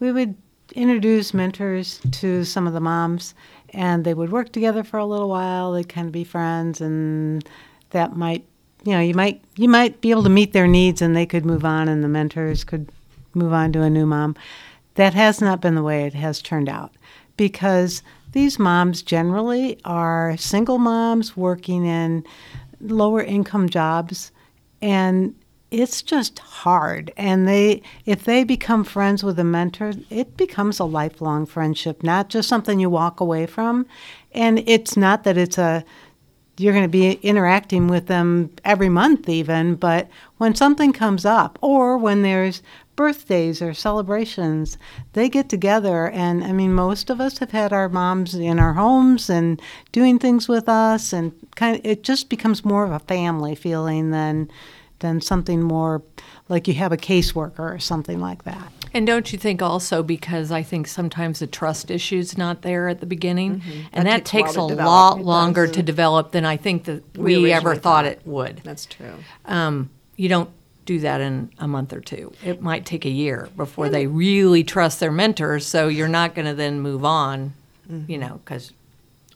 we 0.00 0.12
would 0.12 0.34
introduce 0.72 1.34
mentors 1.34 2.00
to 2.12 2.44
some 2.44 2.66
of 2.66 2.72
the 2.72 2.80
moms 2.80 3.34
and 3.70 4.04
they 4.04 4.14
would 4.14 4.32
work 4.32 4.52
together 4.52 4.84
for 4.84 4.98
a 4.98 5.06
little 5.06 5.28
while, 5.28 5.72
they'd 5.72 5.88
kind 5.88 6.06
of 6.06 6.12
be 6.12 6.24
friends 6.24 6.80
and 6.80 7.48
that 7.90 8.16
might 8.16 8.44
you 8.84 8.92
know, 8.92 9.00
you 9.00 9.14
might 9.14 9.42
you 9.56 9.68
might 9.68 10.00
be 10.00 10.10
able 10.10 10.22
to 10.24 10.28
meet 10.28 10.52
their 10.52 10.66
needs 10.66 11.00
and 11.00 11.16
they 11.16 11.26
could 11.26 11.46
move 11.46 11.64
on 11.64 11.88
and 11.88 12.04
the 12.04 12.08
mentors 12.08 12.64
could 12.64 12.90
move 13.34 13.52
on 13.52 13.72
to 13.72 13.82
a 13.82 13.90
new 13.90 14.06
mom. 14.06 14.36
That 14.94 15.14
has 15.14 15.40
not 15.40 15.60
been 15.60 15.74
the 15.74 15.82
way 15.82 16.04
it 16.04 16.14
has 16.14 16.42
turned 16.42 16.68
out 16.68 16.92
because 17.36 18.02
these 18.32 18.58
moms 18.58 19.02
generally 19.02 19.80
are 19.84 20.36
single 20.36 20.78
moms 20.78 21.36
working 21.36 21.86
in 21.86 22.24
lower 22.80 23.22
income 23.22 23.68
jobs 23.68 24.30
and 24.82 25.34
it's 25.74 26.02
just 26.02 26.38
hard. 26.38 27.12
And 27.16 27.48
they 27.48 27.82
if 28.06 28.24
they 28.24 28.44
become 28.44 28.84
friends 28.84 29.24
with 29.24 29.38
a 29.38 29.44
mentor 29.44 29.92
it 30.10 30.36
becomes 30.36 30.78
a 30.78 30.84
lifelong 30.84 31.46
friendship 31.46 32.02
not 32.02 32.28
just 32.28 32.48
something 32.48 32.78
you 32.78 32.88
walk 32.90 33.20
away 33.20 33.46
from. 33.46 33.86
And 34.32 34.62
it's 34.66 34.96
not 34.96 35.24
that 35.24 35.36
it's 35.36 35.58
a 35.58 35.84
you're 36.56 36.72
going 36.72 36.84
to 36.84 36.88
be 36.88 37.14
interacting 37.14 37.88
with 37.88 38.06
them 38.06 38.48
every 38.64 38.88
month 38.88 39.28
even 39.28 39.74
but 39.74 40.08
when 40.38 40.54
something 40.54 40.92
comes 40.92 41.24
up 41.24 41.58
or 41.60 41.98
when 41.98 42.22
there's 42.22 42.62
birthdays 42.94 43.60
or 43.60 43.74
celebrations 43.74 44.78
they 45.14 45.28
get 45.28 45.48
together. 45.48 46.08
And 46.08 46.44
i 46.44 46.52
mean 46.52 46.72
most 46.72 47.10
of 47.10 47.20
us 47.20 47.38
have 47.38 47.50
had 47.50 47.72
our 47.72 47.88
moms 47.88 48.34
in 48.36 48.60
our 48.60 48.74
homes 48.74 49.28
and 49.28 49.60
doing 49.90 50.20
things 50.20 50.46
with 50.46 50.68
us 50.68 51.12
and 51.12 51.32
kind 51.56 51.76
of 51.76 51.84
it 51.84 52.04
just 52.04 52.28
becomes 52.28 52.64
more 52.64 52.84
of 52.84 52.92
a 52.92 53.00
family 53.00 53.56
feeling 53.56 54.12
than 54.12 54.48
than 55.04 55.20
something 55.20 55.60
more 55.62 56.02
like 56.48 56.66
you 56.66 56.74
have 56.74 56.92
a 56.92 56.96
caseworker 56.96 57.74
or 57.74 57.78
something 57.78 58.18
like 58.28 58.44
that 58.44 58.72
And 58.94 59.06
don't 59.06 59.32
you 59.32 59.38
think 59.38 59.60
also 59.60 60.02
because 60.02 60.50
I 60.60 60.62
think 60.62 60.86
sometimes 60.86 61.38
the 61.40 61.46
trust 61.46 61.90
issue 61.90 62.18
is 62.18 62.38
not 62.38 62.62
there 62.62 62.88
at 62.88 63.00
the 63.00 63.06
beginning, 63.06 63.50
mm-hmm. 63.60 63.80
and 63.92 64.06
That 64.06 64.24
that, 64.24 64.24
takes 64.24 64.52
a 64.52 64.54
takes 64.54 64.72
a 64.72 64.76
to 64.76 64.84
lot 64.84 65.18
It 65.18 65.24
longer 65.24 65.66
does. 65.66 65.74
to 65.74 65.80
mm-hmm. 65.80 65.86
develop 65.86 66.24
than 66.32 66.44
I 66.54 66.56
think 66.56 66.84
that 66.84 67.02
We 67.18 67.36
we, 67.36 67.52
ever 67.52 67.74
thought 67.74 67.82
thought. 67.82 68.04
it 68.06 68.20
would. 68.24 68.60
That's 68.64 68.86
true. 68.86 69.14
Um, 69.46 69.90
you 70.16 70.28
don't 70.28 70.48
do 70.86 71.00
that 71.00 71.20
in 71.20 71.50
a 71.58 71.66
month 71.66 71.92
or 71.92 72.00
two. 72.00 72.32
It 72.44 72.60
might 72.62 72.84
take 72.86 73.04
a 73.04 73.10
year 73.24 73.48
before 73.56 73.88
they 73.88 74.06
really 74.06 74.62
trust 74.64 75.00
their 75.00 75.12
mentors. 75.12 75.66
So 75.66 75.88
you're 75.88 76.14
not 76.20 76.34
going 76.36 76.46
to 76.46 76.54
then 76.54 76.80
move 76.80 77.04
on, 77.04 77.52
you 77.88 77.96
mm-hmm. 77.96 78.20
know, 78.20 78.40
because 78.44 78.72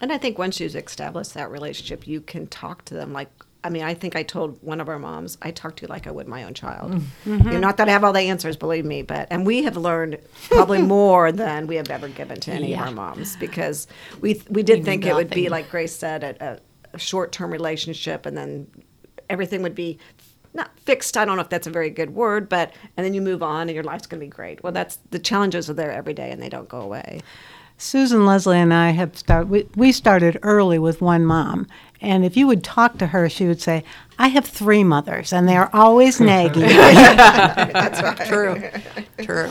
And 0.01 0.13
I 0.13 0.19
think 0.19 0.39
once 0.39 0.61
you've 0.61 0.77
established 0.77 1.35
that 1.35 1.51
relationship, 1.51 2.07
you 2.07 2.21
can 2.21 2.47
talk 2.47 2.85
to 2.87 2.95
them 2.95 3.13
like. 3.13 3.31
I 3.65 3.71
mean, 3.71 3.83
I 3.83 3.95
think 3.95 4.15
I 4.15 4.23
told 4.23 4.62
one 4.62 4.81
of 4.81 4.88
our 4.88 4.99
moms, 4.99 5.37
I 5.43 5.50
talk 5.50 5.77
to 5.77 5.83
you 5.83 5.88
like 5.88 6.07
I 6.07 6.11
would 6.12 6.29
my 6.29 6.45
own 6.45 6.55
child. 6.55 6.93
Mm-hmm. 6.93 7.50
You're 7.50 7.61
not 7.61 7.77
that 7.79 7.88
I 7.88 7.93
have 7.93 8.05
all 8.05 8.12
the 8.12 8.21
answers, 8.21 8.57
believe 8.57 8.85
me, 8.85 9.03
but 9.03 9.27
and 9.31 9.45
we 9.45 9.65
have 9.65 9.77
learned 9.77 10.19
probably 10.49 10.81
more 11.00 11.33
than 11.33 11.67
we 11.67 11.77
have 11.77 11.91
ever 11.91 12.09
given 12.09 12.38
to 12.41 12.53
any 12.53 12.71
Yeah. 12.71 12.83
of 12.83 12.88
our 12.88 12.95
moms 12.95 13.37
because 13.37 13.88
we 14.21 14.43
we 14.49 14.62
did 14.62 14.79
We 14.81 14.85
think 14.85 15.07
it 15.07 15.15
would 15.15 15.31
be 15.31 15.49
like 15.49 15.71
Grace 15.71 15.95
said, 15.95 16.23
a, 16.23 16.53
a, 16.53 16.59
a 16.95 16.99
short 16.99 17.33
term 17.33 17.50
relationship, 17.53 18.27
and 18.27 18.37
then 18.37 18.69
everything 19.29 19.62
would 19.62 19.75
be 19.75 19.99
not 20.55 20.71
fixed. 20.81 21.17
I 21.17 21.25
don't 21.25 21.37
know 21.37 21.43
if 21.43 21.49
that's 21.50 21.67
a 21.67 21.71
very 21.71 21.91
good 21.91 22.15
word, 22.15 22.49
but 22.49 22.73
and 22.97 23.05
then 23.05 23.12
you 23.12 23.21
move 23.21 23.43
on 23.43 23.62
and 23.69 23.75
your 23.75 23.85
life's 23.85 24.07
going 24.07 24.21
to 24.21 24.27
be 24.27 24.31
great. 24.31 24.62
Well, 24.62 24.73
that's 24.73 24.99
the 25.11 25.19
challenges 25.19 25.69
are 25.69 25.75
there 25.75 25.93
every 25.93 26.15
day 26.15 26.31
and 26.31 26.41
they 26.41 26.49
don't 26.49 26.69
go 26.69 26.81
away. 26.81 27.21
Susan 27.79 28.27
Leslie 28.27 28.59
and 28.59 28.75
I 28.75 28.91
have 28.91 29.17
started. 29.17 29.49
We, 29.49 29.69
we 29.77 29.93
started 29.93 30.39
early 30.43 30.79
with 30.79 31.01
one 31.01 31.25
mom, 31.25 31.67
and 32.01 32.25
if 32.25 32.37
you 32.37 32.47
would 32.49 32.65
talk 32.65 32.99
to 32.99 33.07
her, 33.09 33.29
she 33.29 33.47
would 33.47 33.61
say, 33.63 33.85
"I 34.19 34.29
have 34.29 34.45
three 34.45 34.83
mothers, 34.85 35.33
and 35.33 35.49
they 35.49 35.57
are 35.57 35.71
always 35.73 36.21
nagging." 36.33 36.63
That's 36.63 38.03
right. 38.03 38.27
True. 38.27 38.71
True. 39.25 39.49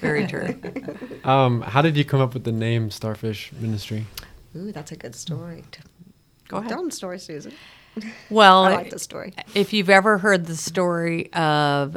Very 0.00 0.26
true. 0.26 0.58
Um, 1.24 1.60
how 1.62 1.80
did 1.80 1.96
you 1.96 2.04
come 2.04 2.20
up 2.20 2.34
with 2.34 2.44
the 2.44 2.52
name 2.52 2.90
Starfish 2.90 3.52
Ministry? 3.60 4.06
Ooh, 4.56 4.72
that's 4.72 4.90
a 4.92 4.96
good 4.96 5.14
story. 5.14 5.62
Go 6.48 6.56
ahead. 6.58 6.68
Tell 6.70 6.78
them 6.78 6.88
the 6.88 6.94
story, 6.96 7.18
Susan. 7.18 7.52
Well, 8.30 8.64
I 8.64 8.74
like 8.74 8.90
the 8.90 8.98
story. 8.98 9.34
if 9.54 9.72
you've 9.72 9.90
ever 9.90 10.18
heard 10.18 10.46
the 10.46 10.56
story 10.56 11.32
of 11.32 11.96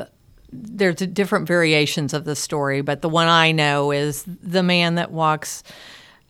there's 0.52 0.96
different 0.96 1.48
variations 1.48 2.14
of 2.14 2.26
the 2.26 2.36
story, 2.36 2.82
but 2.82 3.02
the 3.02 3.10
one 3.10 3.28
I 3.28 3.52
know 3.52 3.92
is 3.92 4.24
the 4.24 4.64
man 4.64 4.96
that 4.96 5.12
walks 5.12 5.64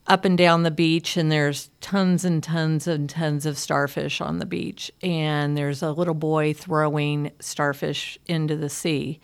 up 0.08 0.26
and 0.26 0.38
down 0.38 0.64
the 0.64 0.72
beach 0.72 1.16
and 1.16 1.32
there's 1.32 1.70
tons 1.80 2.26
and 2.26 2.44
tons 2.44 2.88
and 2.88 3.10
tons 3.10 3.46
of 3.46 3.58
starfish 3.58 4.20
on 4.20 4.40
the 4.40 4.46
beach. 4.46 4.92
And 5.02 5.58
there's 5.58 5.82
a 5.82 5.92
little 5.92 6.14
boy 6.14 6.54
throwing 6.54 7.32
starfish 7.40 8.18
into 8.28 8.56
the 8.56 8.70
sea. 8.70 9.20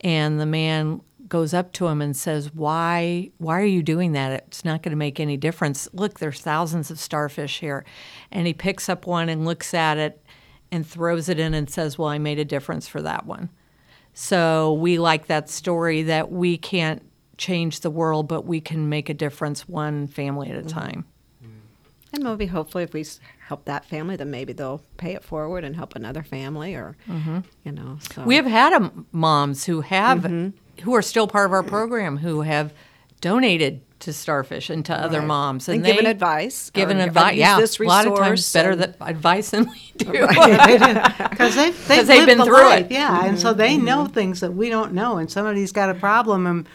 And 0.00 0.38
the 0.38 0.46
man 0.46 1.00
goes 1.28 1.52
up 1.52 1.72
to 1.72 1.86
him 1.86 2.00
and 2.00 2.16
says 2.16 2.54
why 2.54 3.30
why 3.38 3.60
are 3.60 3.66
you 3.66 3.82
doing 3.82 4.12
that? 4.12 4.44
It's 4.46 4.64
not 4.64 4.82
going 4.82 4.92
to 4.92 4.96
make 4.96 5.20
any 5.20 5.36
difference. 5.36 5.88
Look 5.92 6.18
there's 6.18 6.40
thousands 6.40 6.90
of 6.90 6.98
starfish 6.98 7.60
here. 7.60 7.84
And 8.30 8.46
he 8.46 8.54
picks 8.54 8.88
up 8.88 9.06
one 9.06 9.28
and 9.28 9.44
looks 9.44 9.74
at 9.74 9.98
it 9.98 10.22
and 10.70 10.86
throws 10.86 11.28
it 11.28 11.38
in 11.38 11.54
and 11.54 11.68
says 11.68 11.98
well 11.98 12.08
i 12.08 12.18
made 12.18 12.38
a 12.38 12.44
difference 12.44 12.86
for 12.88 13.02
that 13.02 13.26
one 13.26 13.48
so 14.20 14.72
we 14.72 14.98
like 14.98 15.28
that 15.28 15.48
story 15.48 16.02
that 16.02 16.32
we 16.32 16.58
can't 16.58 17.08
change 17.36 17.80
the 17.80 17.88
world, 17.88 18.26
but 18.26 18.44
we 18.44 18.60
can 18.60 18.88
make 18.88 19.08
a 19.08 19.14
difference 19.14 19.68
one 19.68 20.08
family 20.08 20.50
at 20.50 20.56
a 20.56 20.58
mm-hmm. 20.58 20.76
time. 20.76 21.04
Mm-hmm. 21.40 22.14
And 22.14 22.24
maybe 22.24 22.46
hopefully 22.46 22.82
if 22.82 22.92
we 22.92 23.06
help 23.46 23.64
that 23.66 23.84
family, 23.84 24.16
then 24.16 24.28
maybe 24.28 24.52
they'll 24.52 24.82
pay 24.96 25.14
it 25.14 25.22
forward 25.22 25.62
and 25.62 25.76
help 25.76 25.94
another 25.94 26.24
family 26.24 26.74
or, 26.74 26.96
mm-hmm. 27.08 27.38
you 27.62 27.70
know. 27.70 27.98
So. 28.12 28.24
We 28.24 28.34
have 28.34 28.46
had 28.46 28.72
um, 28.72 29.06
moms 29.12 29.66
who 29.66 29.82
have, 29.82 30.24
who 30.24 30.94
are 30.96 31.02
still 31.02 31.28
part 31.28 31.46
of 31.46 31.52
our 31.52 31.62
program, 31.62 32.16
who 32.16 32.40
have 32.40 32.72
donated 33.20 33.80
to 34.00 34.12
Starfish 34.12 34.70
and 34.70 34.84
to 34.84 34.94
other 34.94 35.20
moms, 35.20 35.68
and, 35.68 35.76
And 35.76 35.84
they 35.84 35.90
given 35.92 36.06
advice, 36.06 36.70
Given 36.70 36.98
advice, 37.00 37.36
yeah. 37.36 37.58
this 37.58 37.80
a 37.80 37.82
lot 37.82 38.06
of 38.06 38.14
times 38.16 38.30
resource 38.30 38.52
better 38.52 38.70
and- 38.70 38.80
than 38.80 38.94
advice 39.00 39.50
than 39.50 39.68
we 39.68 39.92
do. 39.96 40.06
because 40.12 40.28
they've, 41.56 41.88
they've, 41.88 42.06
they've 42.06 42.06
lived 42.06 42.26
been 42.26 42.38
the 42.38 42.44
through 42.44 42.54
life, 42.62 42.86
it. 42.86 42.92
Yeah, 42.92 43.24
and 43.26 43.38
so 43.38 43.52
they 43.52 43.76
know 43.76 44.06
things 44.06 44.38
that 44.40 44.52
we 44.54 44.68
don't 44.68 44.92
know. 44.92 45.18
And 45.18 45.28
somebody's 45.30 45.72
got 45.72 45.90
a 45.90 45.94
problem, 45.94 46.46
and, 46.46 46.68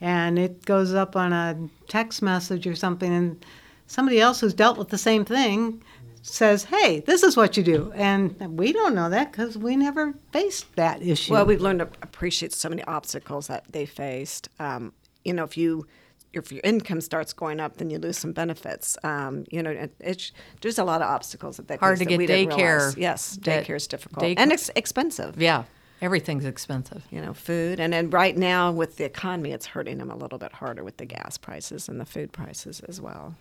and 0.00 0.38
it 0.38 0.64
goes 0.64 0.94
up 0.94 1.14
on 1.14 1.34
a 1.34 1.58
text 1.88 2.22
message 2.22 2.66
or 2.66 2.74
something, 2.74 3.12
and 3.12 3.44
somebody 3.86 4.18
else 4.20 4.40
who's 4.40 4.54
dealt 4.54 4.78
with 4.78 4.88
the 4.88 4.98
same 4.98 5.26
thing 5.26 5.82
says, 6.22 6.64
"Hey, 6.64 7.00
this 7.00 7.22
is 7.22 7.36
what 7.36 7.56
you 7.58 7.62
do," 7.62 7.92
and 7.94 8.34
we 8.56 8.72
don't 8.72 8.94
know 8.94 9.10
that 9.10 9.30
because 9.32 9.58
we 9.58 9.76
never 9.76 10.14
faced 10.32 10.74
that 10.76 11.02
issue. 11.02 11.32
Well, 11.34 11.44
we've 11.44 11.60
learned 11.60 11.80
to 11.80 11.88
appreciate 12.00 12.54
so 12.54 12.70
many 12.70 12.82
obstacles 12.84 13.48
that 13.48 13.64
they 13.70 13.84
faced. 13.84 14.48
Um, 14.58 14.92
you 15.24 15.32
know, 15.32 15.44
if 15.44 15.56
you 15.56 15.86
if 16.32 16.50
your 16.50 16.62
income 16.64 17.00
starts 17.02 17.32
going 17.34 17.60
up, 17.60 17.76
then 17.76 17.90
you 17.90 17.98
lose 17.98 18.16
some 18.16 18.32
benefits. 18.32 18.96
Um, 19.04 19.44
you 19.50 19.62
know, 19.62 19.70
it, 19.70 19.94
it's 20.00 20.32
there's 20.62 20.78
a 20.78 20.84
lot 20.84 21.02
of 21.02 21.08
obstacles 21.08 21.58
that 21.58 21.68
they 21.68 21.76
Hard 21.76 21.98
to 21.98 22.04
that 22.04 22.08
get 22.18 22.20
daycare. 22.28 22.96
Yes, 22.96 23.36
that- 23.42 23.66
daycare 23.66 23.76
is 23.76 23.86
difficult 23.86 24.22
day- 24.22 24.34
and 24.38 24.50
it's 24.52 24.70
expensive. 24.74 25.40
yeah, 25.40 25.64
everything's 26.00 26.46
expensive. 26.46 27.04
You 27.10 27.20
know, 27.20 27.34
food, 27.34 27.80
and 27.80 27.92
then 27.92 28.08
right 28.10 28.36
now 28.36 28.72
with 28.72 28.96
the 28.96 29.04
economy, 29.04 29.50
it's 29.52 29.66
hurting 29.66 29.98
them 29.98 30.10
a 30.10 30.16
little 30.16 30.38
bit 30.38 30.52
harder 30.52 30.82
with 30.82 30.96
the 30.96 31.04
gas 31.06 31.36
prices 31.36 31.88
and 31.88 32.00
the 32.00 32.06
food 32.06 32.32
prices 32.32 32.80
as 32.88 33.00
well. 33.00 33.34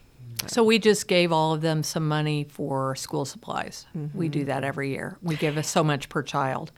So 0.47 0.63
we 0.63 0.77
just 0.79 1.07
gave 1.07 1.31
all 1.31 1.53
of 1.53 1.61
them 1.61 1.83
some 1.83 2.07
money 2.07 2.45
for 2.50 2.95
school 2.95 3.25
supplies. 3.25 3.85
We 4.13 4.27
do 4.29 4.45
that 4.45 4.63
every 4.63 4.89
year. 4.89 5.17
We 5.21 5.35
give 5.35 5.57
us 5.57 5.67
so 5.69 5.83
much 5.83 6.09
per 6.09 6.23
child. 6.23 6.71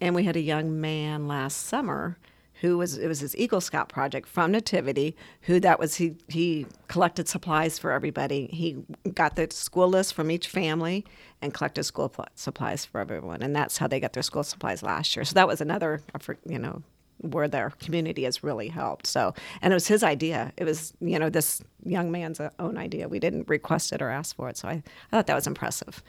And 0.00 0.14
we 0.14 0.24
had 0.24 0.36
a 0.36 0.40
young 0.40 0.80
man 0.80 1.26
last 1.28 1.66
summer 1.66 2.18
who 2.60 2.78
was 2.78 2.98
it 2.98 3.08
was 3.08 3.20
his 3.20 3.36
Eagle 3.36 3.60
Scout 3.60 3.88
project 3.88 4.28
from 4.28 4.52
Nativity. 4.52 5.16
Who 5.42 5.60
that 5.60 5.78
was 5.78 5.96
he 5.96 6.16
he 6.28 6.66
collected 6.88 7.28
supplies 7.28 7.78
for 7.78 7.90
everybody. 7.90 8.46
He 8.52 8.76
got 9.14 9.36
the 9.36 9.48
school 9.50 9.88
list 9.88 10.14
from 10.14 10.30
each 10.30 10.48
family 10.48 11.04
and 11.42 11.54
collected 11.54 11.84
school 11.84 12.08
pl- 12.08 12.26
supplies 12.34 12.84
for 12.84 13.00
everyone. 13.00 13.42
And 13.42 13.56
that's 13.56 13.78
how 13.78 13.86
they 13.86 13.98
got 13.98 14.12
their 14.12 14.22
school 14.22 14.44
supplies 14.44 14.82
last 14.82 15.16
year. 15.16 15.24
So 15.24 15.34
that 15.34 15.48
was 15.48 15.60
another 15.60 16.02
effort, 16.14 16.38
you 16.46 16.58
know 16.58 16.82
where 17.22 17.48
their 17.48 17.70
community 17.80 18.24
has 18.24 18.42
really 18.42 18.68
helped. 18.68 19.06
So, 19.06 19.34
and 19.60 19.72
it 19.72 19.76
was 19.76 19.86
his 19.86 20.02
idea. 20.02 20.52
It 20.56 20.64
was, 20.64 20.94
you 21.00 21.18
know, 21.18 21.28
this 21.28 21.62
young 21.84 22.10
man's 22.10 22.40
uh, 22.40 22.48
own 22.58 22.78
idea. 22.78 23.08
We 23.08 23.18
didn't 23.18 23.46
request 23.48 23.92
it 23.92 24.00
or 24.00 24.08
ask 24.08 24.34
for 24.36 24.48
it. 24.48 24.56
So 24.56 24.68
I, 24.68 24.72
I 24.72 24.82
thought 25.10 25.26
that 25.26 25.34
was 25.34 25.46
impressive. 25.46 26.02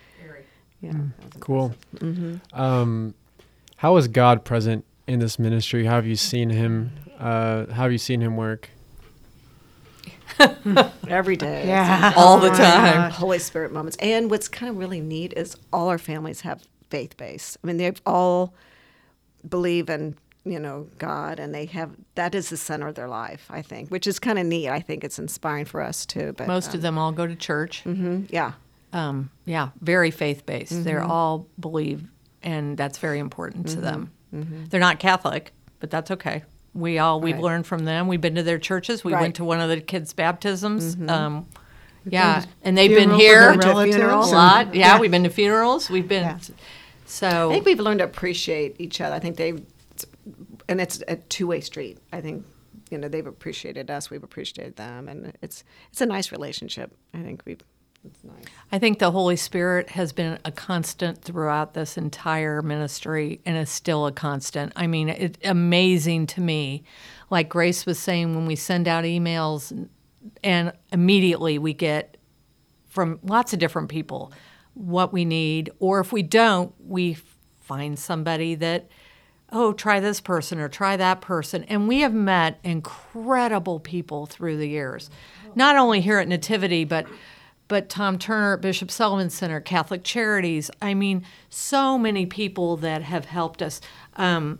Yeah. 0.81 0.91
Hmm. 0.91 1.07
that 1.19 1.33
was 1.33 1.41
Cool. 1.41 1.75
Mm-hmm. 1.97 2.59
Um, 2.59 3.13
how 3.75 3.97
is 3.97 4.07
God 4.07 4.45
present 4.45 4.85
in 5.11 5.19
this 5.19 5.37
ministry? 5.37 5.85
How 5.85 5.95
have 5.95 6.07
you 6.07 6.15
seen 6.15 6.49
Him? 6.49 6.91
Uh, 7.19 7.65
how 7.67 7.83
have 7.83 7.91
you 7.91 7.97
seen 7.97 8.21
Him 8.21 8.35
work? 8.37 8.69
Every 11.07 11.35
day. 11.35 11.67
yeah, 11.67 12.13
All 12.15 12.39
the 12.39 12.47
Oh 12.51 12.55
time. 12.55 12.95
God. 12.95 13.11
Holy 13.11 13.39
Spirit 13.39 13.71
moments. 13.71 13.97
And 13.99 14.31
what's 14.31 14.47
kind 14.47 14.69
of 14.69 14.77
really 14.77 15.01
neat 15.01 15.33
is 15.35 15.55
all 15.71 15.89
our 15.89 15.97
families 15.97 16.41
have 16.41 16.63
faith 16.89 17.17
base. 17.17 17.57
I 17.63 17.67
mean, 17.67 17.77
they 17.77 17.91
all 18.05 18.53
believe 19.47 19.89
in 19.89 20.15
you 20.43 20.59
know 20.59 20.87
God, 20.97 21.39
and 21.39 21.53
they 21.53 21.65
have 21.67 21.91
that 22.15 22.33
is 22.33 22.49
the 22.49 22.57
center 22.57 22.87
of 22.87 22.95
their 22.95 23.07
life. 23.07 23.45
I 23.49 23.61
think, 23.61 23.89
which 23.89 24.07
is 24.07 24.17
kind 24.19 24.39
of 24.39 24.45
neat. 24.45 24.69
I 24.69 24.79
think 24.79 25.03
it's 25.03 25.19
inspiring 25.19 25.65
for 25.65 25.81
us 25.81 26.05
too. 26.05 26.33
But 26.35 26.47
Most 26.47 26.73
of 26.73 26.81
them 26.81 26.97
all 26.97 27.11
go 27.11 27.27
to 27.27 27.35
church. 27.35 27.83
them, 27.83 28.27
yeah, 28.31 28.53
um, 28.93 29.29
yeah, 29.45 29.69
very 29.81 30.09
faith 30.11 30.45
based. 30.45 30.83
They're 30.83 31.03
all 31.03 31.45
believe, 31.59 32.09
and 32.41 32.75
that's 32.77 32.97
very 32.97 33.19
important 33.19 33.67
to 33.69 33.81
them. 33.81 34.11
They're 34.31 34.79
not 34.79 34.99
Catholic, 34.99 35.51
but 35.79 35.89
that's 35.89 36.09
okay. 36.11 36.43
We 36.73 36.97
all 36.99 37.19
we've 37.19 37.35
Right. 37.35 37.43
learned 37.43 37.67
from 37.67 37.83
them. 37.85 38.07
We've 38.07 38.21
been 38.21 38.35
to 38.35 38.43
their 38.43 38.57
churches. 38.59 39.03
We 39.03 39.11
Right. 39.13 39.21
went 39.21 39.35
to 39.35 39.43
one 39.43 39.59
of 39.59 39.69
the 39.69 39.81
kids' 39.81 40.13
baptisms. 40.13 40.95
Um, 41.09 41.47
yeah, 42.05 42.45
and 42.63 42.77
they've 42.77 42.95
been 42.95 43.11
here 43.11 43.49
of 43.51 43.59
their 43.59 43.69
relatives 43.73 43.97
a 43.97 44.15
lot. 44.35 44.67
and- 44.67 44.75
Yeah, 44.75 44.99
we've 44.99 45.11
been 45.11 45.23
to 45.25 45.29
funerals. 45.29 45.89
We've 45.89 46.07
been 46.07 46.23
Yeah. 46.23 46.39
so. 47.05 47.49
I 47.49 47.53
think 47.53 47.65
we've 47.65 47.79
learned 47.79 47.99
to 47.99 48.05
appreciate 48.05 48.75
each 48.79 49.01
other. 49.01 49.13
I 49.15 49.19
think 49.19 49.35
they've, 49.35 49.61
and 50.69 50.79
it's 50.79 51.03
a 51.09 51.17
two 51.17 51.47
way 51.47 51.59
street. 51.59 51.97
I 52.13 52.21
think 52.21 52.45
you 52.89 52.97
know 52.97 53.07
they've 53.09 53.27
appreciated 53.27 53.91
us, 53.91 54.09
we've 54.09 54.23
appreciated 54.23 54.77
them, 54.77 55.09
and 55.09 55.33
it's 55.41 55.63
it's 55.91 55.99
a 56.01 56.05
nice 56.05 56.31
relationship. 56.31 56.95
I 57.13 57.21
think 57.21 57.41
we've. 57.45 57.61
It's 58.03 58.23
nice. 58.23 58.43
I 58.71 58.79
think 58.79 58.99
the 58.99 59.11
Holy 59.11 59.35
Spirit 59.35 59.91
has 59.91 60.11
been 60.11 60.39
a 60.43 60.51
constant 60.51 61.21
throughout 61.21 61.73
this 61.73 61.97
entire 61.97 62.61
ministry 62.61 63.41
and 63.45 63.57
is 63.57 63.69
still 63.69 64.07
a 64.07 64.11
constant. 64.11 64.73
I 64.75 64.87
mean, 64.87 65.09
it's 65.09 65.37
amazing 65.43 66.27
to 66.27 66.41
me. 66.41 66.83
Like 67.29 67.49
Grace 67.49 67.85
was 67.85 67.99
saying, 67.99 68.35
when 68.35 68.45
we 68.45 68.55
send 68.55 68.87
out 68.87 69.03
emails 69.03 69.87
and 70.43 70.73
immediately 70.91 71.59
we 71.59 71.73
get 71.73 72.17
from 72.87 73.19
lots 73.23 73.53
of 73.53 73.59
different 73.59 73.89
people 73.89 74.31
what 74.73 75.11
we 75.11 75.25
need, 75.25 75.69
or 75.79 75.99
if 75.99 76.11
we 76.11 76.23
don't, 76.23 76.73
we 76.79 77.17
find 77.59 77.99
somebody 77.99 78.55
that, 78.55 78.89
oh, 79.51 79.73
try 79.73 79.99
this 79.99 80.21
person 80.21 80.59
or 80.59 80.69
try 80.69 80.95
that 80.95 81.21
person. 81.21 81.63
And 81.65 81.87
we 81.87 81.99
have 81.99 82.13
met 82.13 82.59
incredible 82.63 83.79
people 83.79 84.25
through 84.25 84.57
the 84.57 84.67
years, 84.67 85.09
not 85.55 85.75
only 85.75 86.01
here 86.01 86.19
at 86.19 86.27
Nativity, 86.27 86.85
but 86.85 87.05
but 87.71 87.87
Tom 87.87 88.19
Turner 88.19 88.55
at 88.55 88.61
Bishop 88.61 88.91
Sullivan 88.91 89.29
Center, 89.29 89.61
Catholic 89.61 90.03
Charities. 90.03 90.69
I 90.81 90.93
mean, 90.93 91.25
so 91.49 91.97
many 91.97 92.25
people 92.25 92.75
that 92.75 93.01
have 93.01 93.23
helped 93.23 93.61
us. 93.61 93.79
Um, 94.17 94.59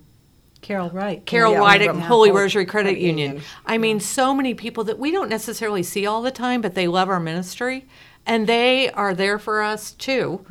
Carol 0.61 0.89
Wright. 0.91 1.25
Carol 1.25 1.51
Yeah, 1.51 1.59
White 1.59 1.81
at 1.81 1.93
Holy 1.93 2.31
Rosary 2.31 2.65
Credit 2.65 2.97
Union. 2.97 3.31
Union. 3.31 3.43
I 3.65 3.77
mean, 3.77 3.99
so 3.99 4.33
many 4.33 4.53
people 4.53 4.85
that 4.85 4.97
we 4.97 5.11
don't 5.11 5.27
necessarily 5.27 5.83
see 5.83 6.05
all 6.05 6.21
the 6.21 6.31
time, 6.31 6.61
but 6.61 6.73
they 6.73 6.87
love 6.87 7.09
our 7.09 7.19
ministry. 7.19 7.85
And 8.25 8.47
they 8.47 8.89
are 8.91 9.13
there 9.13 9.37
for 9.37 9.61
us 9.61 9.91
too. 9.91 10.45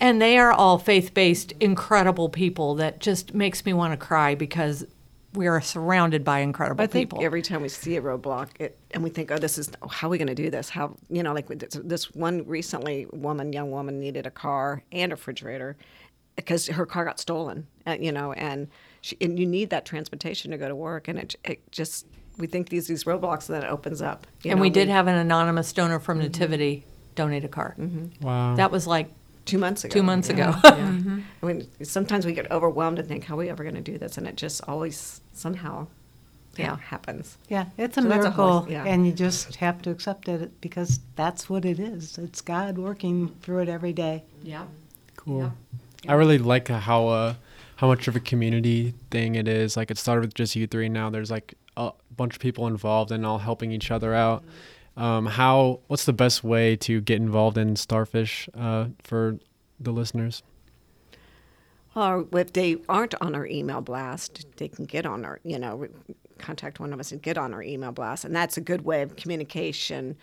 And 0.00 0.20
they 0.20 0.38
are 0.38 0.50
all 0.50 0.78
faith 0.78 1.14
based, 1.14 1.52
incredible 1.60 2.30
people 2.30 2.74
that 2.76 2.98
just 2.98 3.32
makes 3.32 3.64
me 3.64 3.72
want 3.72 3.92
to 3.92 3.96
cry 3.96 4.34
because 4.34 4.84
we 5.34 5.46
are 5.46 5.60
surrounded 5.60 6.24
by 6.24 6.40
incredible 6.40 6.82
I 6.82 6.86
think 6.86 7.10
people. 7.10 7.24
every 7.24 7.42
time 7.42 7.62
we 7.62 7.68
see 7.68 7.96
a 7.96 8.02
roadblock, 8.02 8.48
it, 8.58 8.78
and 8.90 9.02
we 9.02 9.10
think, 9.10 9.30
"Oh, 9.30 9.38
this 9.38 9.58
is 9.58 9.70
oh, 9.82 9.88
how 9.88 10.08
are 10.08 10.10
we 10.10 10.18
going 10.18 10.28
to 10.28 10.34
do 10.34 10.50
this?" 10.50 10.68
How 10.68 10.96
you 11.08 11.22
know, 11.22 11.32
like 11.32 11.48
this, 11.48 11.78
this 11.82 12.14
one 12.14 12.46
recently, 12.46 13.06
woman, 13.12 13.52
young 13.52 13.70
woman, 13.70 13.98
needed 13.98 14.26
a 14.26 14.30
car 14.30 14.82
and 14.92 15.12
a 15.12 15.14
refrigerator 15.14 15.76
because 16.36 16.66
her 16.66 16.86
car 16.86 17.04
got 17.04 17.18
stolen. 17.18 17.66
Uh, 17.86 17.96
you 17.98 18.12
know, 18.12 18.32
and 18.32 18.68
she, 19.00 19.16
and 19.20 19.38
you 19.38 19.46
need 19.46 19.70
that 19.70 19.84
transportation 19.84 20.50
to 20.50 20.58
go 20.58 20.68
to 20.68 20.76
work, 20.76 21.08
and 21.08 21.18
it, 21.18 21.36
it 21.44 21.72
just 21.72 22.06
we 22.38 22.46
think 22.46 22.68
these 22.68 22.86
these 22.86 23.04
roadblocks, 23.04 23.48
and 23.48 23.56
then 23.56 23.64
it 23.64 23.72
opens 23.72 24.02
up. 24.02 24.26
and 24.44 24.56
know, 24.56 24.62
we 24.62 24.70
did 24.70 24.88
have 24.88 25.06
an 25.06 25.14
anonymous 25.14 25.72
donor 25.72 25.98
from 25.98 26.18
Nativity 26.18 26.84
donate 27.14 27.44
a 27.44 27.48
car. 27.48 27.76
Wow. 28.20 28.56
That 28.56 28.70
was 28.70 28.86
like 28.86 29.10
two 29.44 29.58
months 29.58 29.84
ago. 29.84 29.92
Two 29.92 30.02
months 30.02 30.28
Yeah. 30.28 30.58
ago. 30.58 30.58
Yeah. 30.64 31.18
I 31.42 31.46
mean, 31.46 31.66
sometimes 31.82 32.24
we 32.26 32.32
get 32.32 32.50
overwhelmed 32.50 32.98
and 32.98 33.08
think, 33.08 33.24
how 33.24 33.34
are 33.34 33.38
we 33.38 33.48
ever 33.50 33.62
going 33.64 33.74
to 33.74 33.80
do 33.80 33.98
this? 33.98 34.16
And 34.18 34.26
it 34.26 34.36
just 34.36 34.60
always 34.68 35.20
somehow 35.32 35.86
yeah. 36.56 36.64
Yeah. 36.66 36.76
happens. 36.76 37.38
Yeah, 37.48 37.66
it's 37.78 37.96
a 37.96 38.02
So 38.02 38.08
that's 38.08 38.26
a 38.26 38.30
whole- 38.30 38.62
miracle, 38.66 38.72
yeah. 38.72 38.84
and 38.84 39.06
you 39.06 39.12
just 39.12 39.56
have 39.56 39.80
to 39.82 39.90
accept 39.90 40.28
it 40.28 40.60
because 40.60 41.00
that's 41.16 41.48
what 41.48 41.64
it 41.64 41.80
is. 41.80 42.18
It's 42.18 42.40
God 42.42 42.76
working 42.78 43.28
through 43.42 43.60
it 43.60 43.68
every 43.68 43.92
day. 43.92 44.22
Yeah. 44.42 44.64
Cool. 45.16 45.52
I 46.08 46.14
really 46.14 46.38
like 46.38 46.68
how 46.68 47.06
uh, 47.08 47.34
how 47.76 47.86
much 47.86 48.06
of 48.08 48.16
a 48.16 48.20
community 48.20 48.92
thing 49.10 49.34
it 49.36 49.46
is. 49.48 49.76
Like 49.76 49.90
it 49.90 49.98
started 49.98 50.22
with 50.22 50.34
just 50.34 50.54
you 50.56 50.66
three. 50.66 50.88
Now 50.88 51.10
there's 51.10 51.30
like 51.30 51.54
a 51.76 51.92
bunch 52.16 52.34
of 52.34 52.40
people 52.40 52.66
involved 52.66 53.10
and 53.12 53.24
all 53.24 53.38
helping 53.38 53.70
each 53.72 53.90
other 53.90 54.12
out. 54.14 54.42
Um, 54.96 55.26
how? 55.26 55.80
What's 55.86 56.04
the 56.04 56.12
best 56.12 56.44
way 56.44 56.76
to 56.76 57.00
get 57.00 57.16
involved 57.16 57.56
in 57.56 57.76
Starfish 57.76 58.48
uh, 58.54 58.86
for 59.02 59.38
the 59.80 59.92
listeners? 59.92 60.42
Or 61.94 62.26
if 62.32 62.52
they 62.52 62.76
aren't 62.88 63.14
on 63.20 63.34
our 63.34 63.46
email 63.46 63.80
blast, 63.80 64.46
they 64.56 64.68
can 64.68 64.86
get 64.86 65.04
on 65.04 65.24
our, 65.24 65.40
you 65.44 65.58
know, 65.58 65.86
contact 66.38 66.80
one 66.80 66.92
of 66.92 67.00
us 67.00 67.12
and 67.12 67.20
get 67.20 67.36
on 67.36 67.52
our 67.52 67.62
email 67.62 67.92
blast. 67.92 68.24
And 68.24 68.34
that's 68.34 68.56
a 68.56 68.60
good 68.60 68.84
way 68.84 69.02
of 69.02 69.16
communication. 69.16 70.16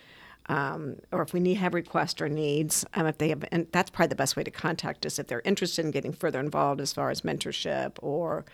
Um, 0.47 0.95
or 1.11 1.21
if 1.21 1.31
we 1.31 1.39
need 1.39 1.55
have 1.55 1.75
requests 1.75 2.21
or 2.21 2.27
needs, 2.27 2.85
um, 2.95 3.05
if 3.05 3.19
they 3.19 3.29
have, 3.29 3.45
and 3.51 3.67
that's 3.71 3.91
probably 3.91 4.09
the 4.09 4.15
best 4.15 4.35
way 4.35 4.43
to 4.43 4.49
contact 4.49 5.05
us 5.05 5.19
if 5.19 5.27
they're 5.27 5.43
interested 5.45 5.85
in 5.85 5.91
getting 5.91 6.11
further 6.11 6.39
involved 6.39 6.81
as 6.81 6.91
far 6.91 7.11
as 7.11 7.21
mentorship 7.21 7.93
or 8.01 8.45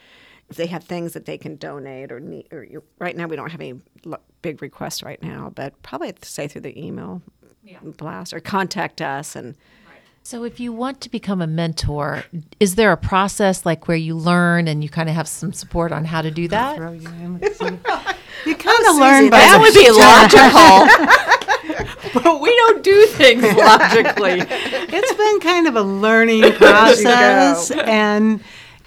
if 0.49 0.57
they 0.57 0.67
have 0.67 0.83
things 0.83 1.13
that 1.13 1.25
they 1.25 1.37
can 1.37 1.55
donate 1.55 2.11
or 2.11 2.19
need. 2.19 2.47
Or 2.51 2.63
you, 2.63 2.83
right 2.99 3.15
now, 3.15 3.27
we 3.27 3.35
don't 3.35 3.49
have 3.49 3.61
any 3.61 3.79
lo- 4.03 4.19
big 4.41 4.61
requests 4.61 5.03
right 5.03 5.21
now, 5.21 5.51
but 5.55 5.81
probably 5.83 6.13
say 6.21 6.47
through 6.47 6.61
the 6.61 6.79
email 6.79 7.21
blast 7.97 8.33
or 8.33 8.39
contact 8.39 9.01
us 9.01 9.35
and. 9.35 9.55
So, 10.21 10.43
if 10.43 10.59
you 10.59 10.73
want 10.73 11.01
to 11.01 11.11
become 11.11 11.39
a 11.39 11.45
mentor, 11.45 12.23
is 12.59 12.73
there 12.73 12.91
a 12.91 12.97
process 12.97 13.63
like 13.63 13.87
where 13.87 13.95
you 13.95 14.15
learn 14.15 14.67
and 14.67 14.83
you 14.83 14.89
kind 14.89 15.07
of 15.07 15.13
have 15.13 15.27
some 15.27 15.53
support 15.53 15.91
on 15.91 16.03
how 16.03 16.23
to 16.23 16.31
do 16.31 16.47
that? 16.47 16.79
You 16.79 17.07
in 17.07 17.39
with 17.39 17.57
oh, 17.61 17.67
some- 17.67 17.79
You 18.43 18.55
kind 18.55 18.87
of 18.87 18.95
learn 18.95 19.19
Susie, 19.19 19.29
by 19.29 19.37
that 19.37 19.59
would 19.61 19.75
be 19.75 19.91
logical. 20.01 20.87
but 22.23 22.41
we 22.41 22.55
don't 22.55 22.83
do 22.83 23.05
things 23.07 23.43
logically. 23.43 24.41
it's 24.49 25.13
been 25.13 25.39
kind 25.41 25.67
of 25.67 25.75
a 25.75 25.81
learning 25.83 26.53
process 26.53 27.69
and 27.71 28.41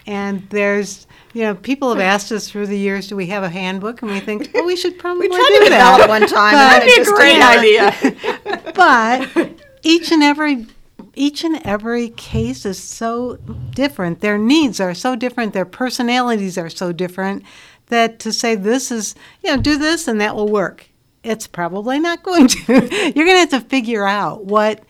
and 0.07 0.49
there's 0.51 1.07
you 1.39 1.45
know 1.45 1.55
people 1.55 1.89
have 1.91 2.01
asked 2.01 2.33
us 2.33 2.51
through 2.51 2.67
the 2.67 2.77
years 2.77 3.07
do 3.09 3.15
we 3.17 3.27
have 3.27 3.45
a 3.45 3.49
handbook? 3.49 4.03
And 4.03 4.11
we 4.11 4.19
think 4.19 4.51
well 4.53 4.67
we 4.67 4.75
should 4.75 4.99
probably 5.05 5.29
We 5.29 5.37
tried 5.37 5.49
do 5.49 5.65
to 5.65 5.71
that. 5.71 5.97
develop 5.97 6.09
one 6.09 6.27
time. 6.29 6.55
and 6.55 6.83
then 6.83 6.89
it 6.89 6.97
just 6.97 7.17
didn't 7.17 7.43
idea. 8.43 8.73
but 8.75 9.51
each 9.83 10.11
and 10.11 10.23
every 10.23 10.67
each 11.15 11.45
and 11.45 11.61
every 11.65 12.09
case 12.11 12.65
is 12.67 12.79
so 12.83 13.37
different. 13.71 14.21
Their 14.21 14.39
needs 14.39 14.81
are 14.81 14.95
so 14.95 15.15
different. 15.17 15.53
Their 15.53 15.65
personalities 15.65 16.59
are 16.59 16.71
so 16.71 16.93
different 16.93 17.45
that 17.87 18.19
to 18.21 18.33
say 18.33 18.55
this 18.57 18.91
is 18.91 19.15
you 19.45 19.55
know 19.55 19.63
do 19.63 19.79
this 19.79 20.09
and 20.09 20.21
that 20.21 20.35
will 20.35 20.49
work. 20.49 20.89
It's 21.23 21.47
probably 21.47 21.99
not 22.01 22.23
going 22.23 22.49
to. 22.49 22.73
You're 23.15 23.27
going 23.27 23.37
to 23.37 23.41
have 23.41 23.51
to 23.51 23.61
figure 23.61 24.07
out 24.07 24.45
what 24.45 24.83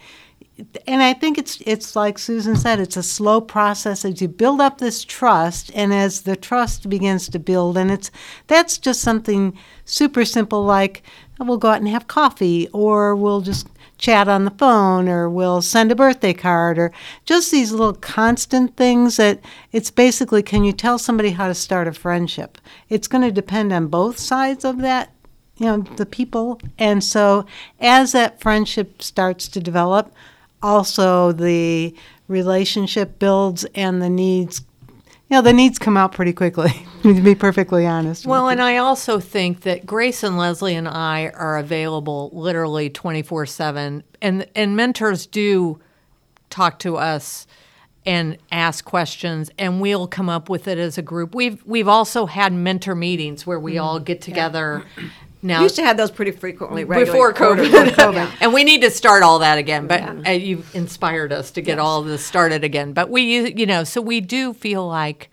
and 0.86 1.02
I 1.02 1.12
think 1.12 1.38
it's 1.38 1.60
it's 1.66 1.94
like 1.94 2.18
Susan 2.18 2.56
said, 2.56 2.80
it's 2.80 2.96
a 2.96 3.02
slow 3.02 3.40
process 3.40 4.04
as 4.04 4.20
you 4.20 4.28
build 4.28 4.60
up 4.60 4.78
this 4.78 5.04
trust, 5.04 5.70
and 5.74 5.94
as 5.94 6.22
the 6.22 6.36
trust 6.36 6.88
begins 6.88 7.28
to 7.28 7.38
build, 7.38 7.76
and 7.76 7.90
it's 7.90 8.10
that's 8.48 8.78
just 8.78 9.00
something 9.00 9.56
super 9.84 10.24
simple 10.24 10.64
like 10.64 11.02
we'll 11.38 11.58
go 11.58 11.68
out 11.68 11.78
and 11.78 11.88
have 11.88 12.08
coffee, 12.08 12.68
or 12.72 13.14
we'll 13.14 13.40
just 13.40 13.68
chat 13.98 14.28
on 14.28 14.44
the 14.44 14.50
phone, 14.52 15.08
or 15.08 15.30
we'll 15.30 15.62
send 15.62 15.92
a 15.92 15.96
birthday 15.96 16.34
card, 16.34 16.78
or 16.78 16.92
just 17.24 17.52
these 17.52 17.70
little 17.70 17.94
constant 17.94 18.76
things 18.76 19.16
that 19.16 19.40
it's 19.70 19.90
basically 19.90 20.42
can 20.42 20.64
you 20.64 20.72
tell 20.72 20.98
somebody 20.98 21.30
how 21.30 21.46
to 21.46 21.54
start 21.54 21.86
a 21.86 21.92
friendship? 21.92 22.58
It's 22.88 23.08
going 23.08 23.22
to 23.22 23.30
depend 23.30 23.72
on 23.72 23.86
both 23.86 24.18
sides 24.18 24.64
of 24.64 24.78
that 24.78 25.12
you 25.58 25.66
know 25.66 25.78
the 25.96 26.06
people 26.06 26.60
and 26.78 27.02
so 27.02 27.44
as 27.80 28.12
that 28.12 28.40
friendship 28.40 29.02
starts 29.02 29.48
to 29.48 29.58
develop 29.58 30.14
also 30.62 31.32
the 31.32 31.94
relationship 32.28 33.18
builds 33.18 33.64
and 33.74 34.02
the 34.02 34.10
needs 34.10 34.62
you 35.30 35.36
know 35.36 35.42
the 35.42 35.52
needs 35.52 35.78
come 35.78 35.96
out 35.96 36.12
pretty 36.12 36.32
quickly 36.32 36.72
to 37.02 37.20
be 37.20 37.34
perfectly 37.34 37.86
honest 37.86 38.26
Well, 38.26 38.48
and 38.48 38.60
I 38.60 38.78
also 38.78 39.20
think 39.20 39.60
that 39.62 39.86
Grace 39.86 40.22
and 40.22 40.36
Leslie 40.36 40.74
and 40.74 40.88
I 40.88 41.28
are 41.28 41.58
available 41.58 42.30
literally 42.32 42.90
24 42.90 43.46
7. 43.46 44.02
And, 44.20 44.46
and 44.54 44.76
mentors 44.76 45.26
do 45.26 45.80
talk 46.50 46.78
to 46.80 46.96
us 46.96 47.46
and 48.06 48.38
ask 48.50 48.84
questions, 48.84 49.50
and 49.58 49.80
we'll 49.80 50.06
come 50.06 50.28
up 50.30 50.48
with 50.48 50.66
it 50.66 50.78
as 50.78 50.96
a 50.96 51.02
group. 51.02 51.34
We've, 51.34 51.62
we've 51.66 51.88
also 51.88 52.26
had 52.26 52.52
mentor 52.52 52.94
meetings 52.94 53.46
where 53.46 53.60
we 53.60 53.74
mm. 53.74 53.82
all 53.82 54.00
get 54.00 54.22
together. 54.22 54.84
Now, 55.42 55.58
We 55.58 55.64
used 55.64 55.76
to 55.76 55.84
have 55.84 55.96
those 55.96 56.10
pretty 56.10 56.32
frequently. 56.32 56.84
regularly. 56.84 57.12
before 57.12 57.32
COVID. 57.32 58.36
and 58.40 58.52
we 58.52 58.64
need 58.64 58.82
to 58.82 58.90
start 58.90 59.22
all 59.22 59.38
that 59.38 59.58
again. 59.58 59.86
But 59.86 60.00
Yeah. 60.00 60.22
uh, 60.26 60.30
you've 60.32 60.74
inspired 60.74 61.32
us 61.32 61.50
to 61.52 61.60
get 61.60 61.78
all 61.78 62.02
this 62.02 62.24
started 62.26 62.64
again. 62.64 62.92
But 62.92 63.08
we, 63.10 63.22
you 63.22 63.52
you 63.56 63.66
know, 63.66 63.84
so 63.84 64.00
we 64.00 64.20
do 64.20 64.52
feel 64.52 64.86
like 64.86 65.30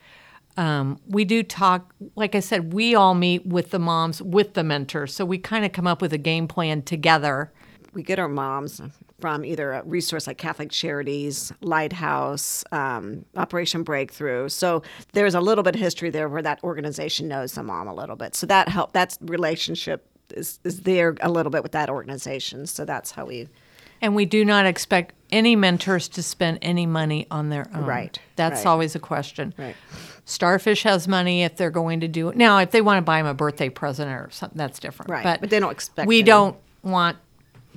um, 0.57 0.99
we 1.07 1.25
do 1.25 1.43
talk. 1.43 1.93
Like 2.15 2.35
I 2.35 2.39
said, 2.39 2.71
we 2.73 2.93
all 2.95 3.13
meet 3.15 3.45
with 3.45 3.71
the 3.71 3.79
moms, 3.79 4.21
with 4.21 4.53
the 4.53 4.63
mentors. 4.63 5.13
So 5.13 5.25
we 5.25 5.37
kind 5.37 5.65
of 5.65 5.71
come 5.71 5.87
up 5.87 6.01
with 6.01 6.13
a 6.13 6.17
game 6.17 6.47
plan 6.47 6.81
together. 6.83 7.51
we 7.93 8.03
get 8.03 8.19
our 8.19 8.29
moms 8.29 8.81
from 9.19 9.45
either 9.45 9.71
a 9.73 9.83
resource 9.83 10.27
like 10.27 10.37
Catholic 10.37 10.69
Charities, 10.71 11.53
Lighthouse, 11.61 12.63
um, 12.71 13.25
Operation 13.37 13.83
Breakthrough. 13.83 14.49
So 14.49 14.83
there's 15.13 15.35
a 15.35 15.41
little 15.41 15.63
bit 15.63 15.75
of 15.75 15.81
history 15.81 16.09
there 16.09 16.27
where 16.27 16.41
that 16.41 16.63
organization 16.63 17.27
knows 17.27 17.53
the 17.53 17.63
mom 17.63 17.87
a 17.87 17.93
little 17.93 18.15
bit. 18.15 18.35
So 18.35 18.45
that 18.47 18.67
help 18.69 18.93
that 18.93 19.17
relationship 19.21 20.05
is, 20.31 20.59
is 20.63 20.81
there 20.81 21.15
a 21.21 21.29
little 21.29 21.49
bit 21.51 21.63
with 21.63 21.71
that 21.73 21.89
organization. 21.89 22.65
So 22.67 22.83
that's 22.83 23.11
how 23.11 23.25
we 23.25 23.47
And 24.01 24.15
we 24.15 24.25
do 24.25 24.43
not 24.43 24.65
expect 24.65 25.13
any 25.31 25.55
mentors 25.55 26.07
to 26.09 26.21
spend 26.23 26.59
any 26.61 26.85
money 26.85 27.25
on 27.31 27.49
their 27.49 27.67
own. 27.73 27.85
Right, 27.85 28.19
That's 28.35 28.65
right. 28.65 28.71
always 28.71 28.95
a 28.95 28.99
question. 28.99 29.53
Right. 29.57 29.75
Starfish 30.25 30.83
has 30.83 31.07
money 31.07 31.43
if 31.43 31.55
they're 31.55 31.69
going 31.71 31.99
to 32.01 32.07
do 32.07 32.29
it. 32.29 32.35
Now, 32.35 32.57
if 32.59 32.71
they 32.71 32.81
want 32.81 32.97
to 32.97 33.01
buy 33.01 33.19
him 33.19 33.25
a 33.27 33.33
birthday 33.33 33.69
present 33.69 34.09
or 34.09 34.27
something, 34.31 34.57
that's 34.57 34.79
different. 34.79 35.09
Right, 35.11 35.23
But, 35.23 35.41
but 35.41 35.49
they 35.51 35.59
don't 35.59 35.71
expect 35.71 36.07
We 36.07 36.17
any. 36.17 36.23
don't 36.25 36.57
want. 36.83 37.17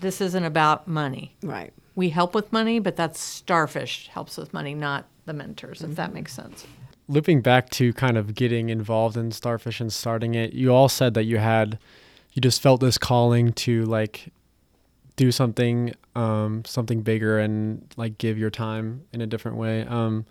This 0.01 0.21
isn't 0.21 0.45
about 0.45 0.87
money. 0.89 1.35
right. 1.43 1.73
We 1.95 2.11
help 2.11 2.33
with 2.33 2.53
money, 2.53 2.79
but 2.79 2.95
that's 2.95 3.19
Starfish 3.19 4.09
helps 4.13 4.37
with 4.37 4.55
money, 4.55 4.73
not 4.73 5.07
the 5.27 5.33
mentors. 5.33 5.81
If 5.81 5.87
Mm-hmm. 5.89 5.95
that 5.97 6.15
makes 6.15 6.33
sense. 6.33 6.65
Looping 7.09 7.41
back 7.41 7.71
to 7.71 7.93
kind 7.95 8.17
of 8.17 8.35
getting 8.37 8.69
involved 8.69 9.17
in 9.17 9.33
Starfish 9.33 9.81
and 9.81 9.93
starting 9.93 10.35
it, 10.35 10.53
you 10.53 10.73
all 10.73 10.89
said 10.89 11.15
that 11.15 11.25
you 11.25 11.39
had, 11.39 11.79
you 12.35 12.41
just 12.41 12.63
felt 12.63 12.81
this 12.81 12.99
calling 12.99 13.53
to 13.55 13.85
like 13.87 14.29
do 15.17 15.33
something, 15.33 15.93
um, 16.15 16.65
something 16.65 17.01
bigger 17.03 17.41
and 17.41 17.85
like 17.97 18.17
give 18.19 18.39
your 18.39 18.51
time 18.51 19.03
in 19.13 19.21
a 19.21 19.27
different 19.27 19.57
way. 19.57 19.85
Um, 19.85 20.25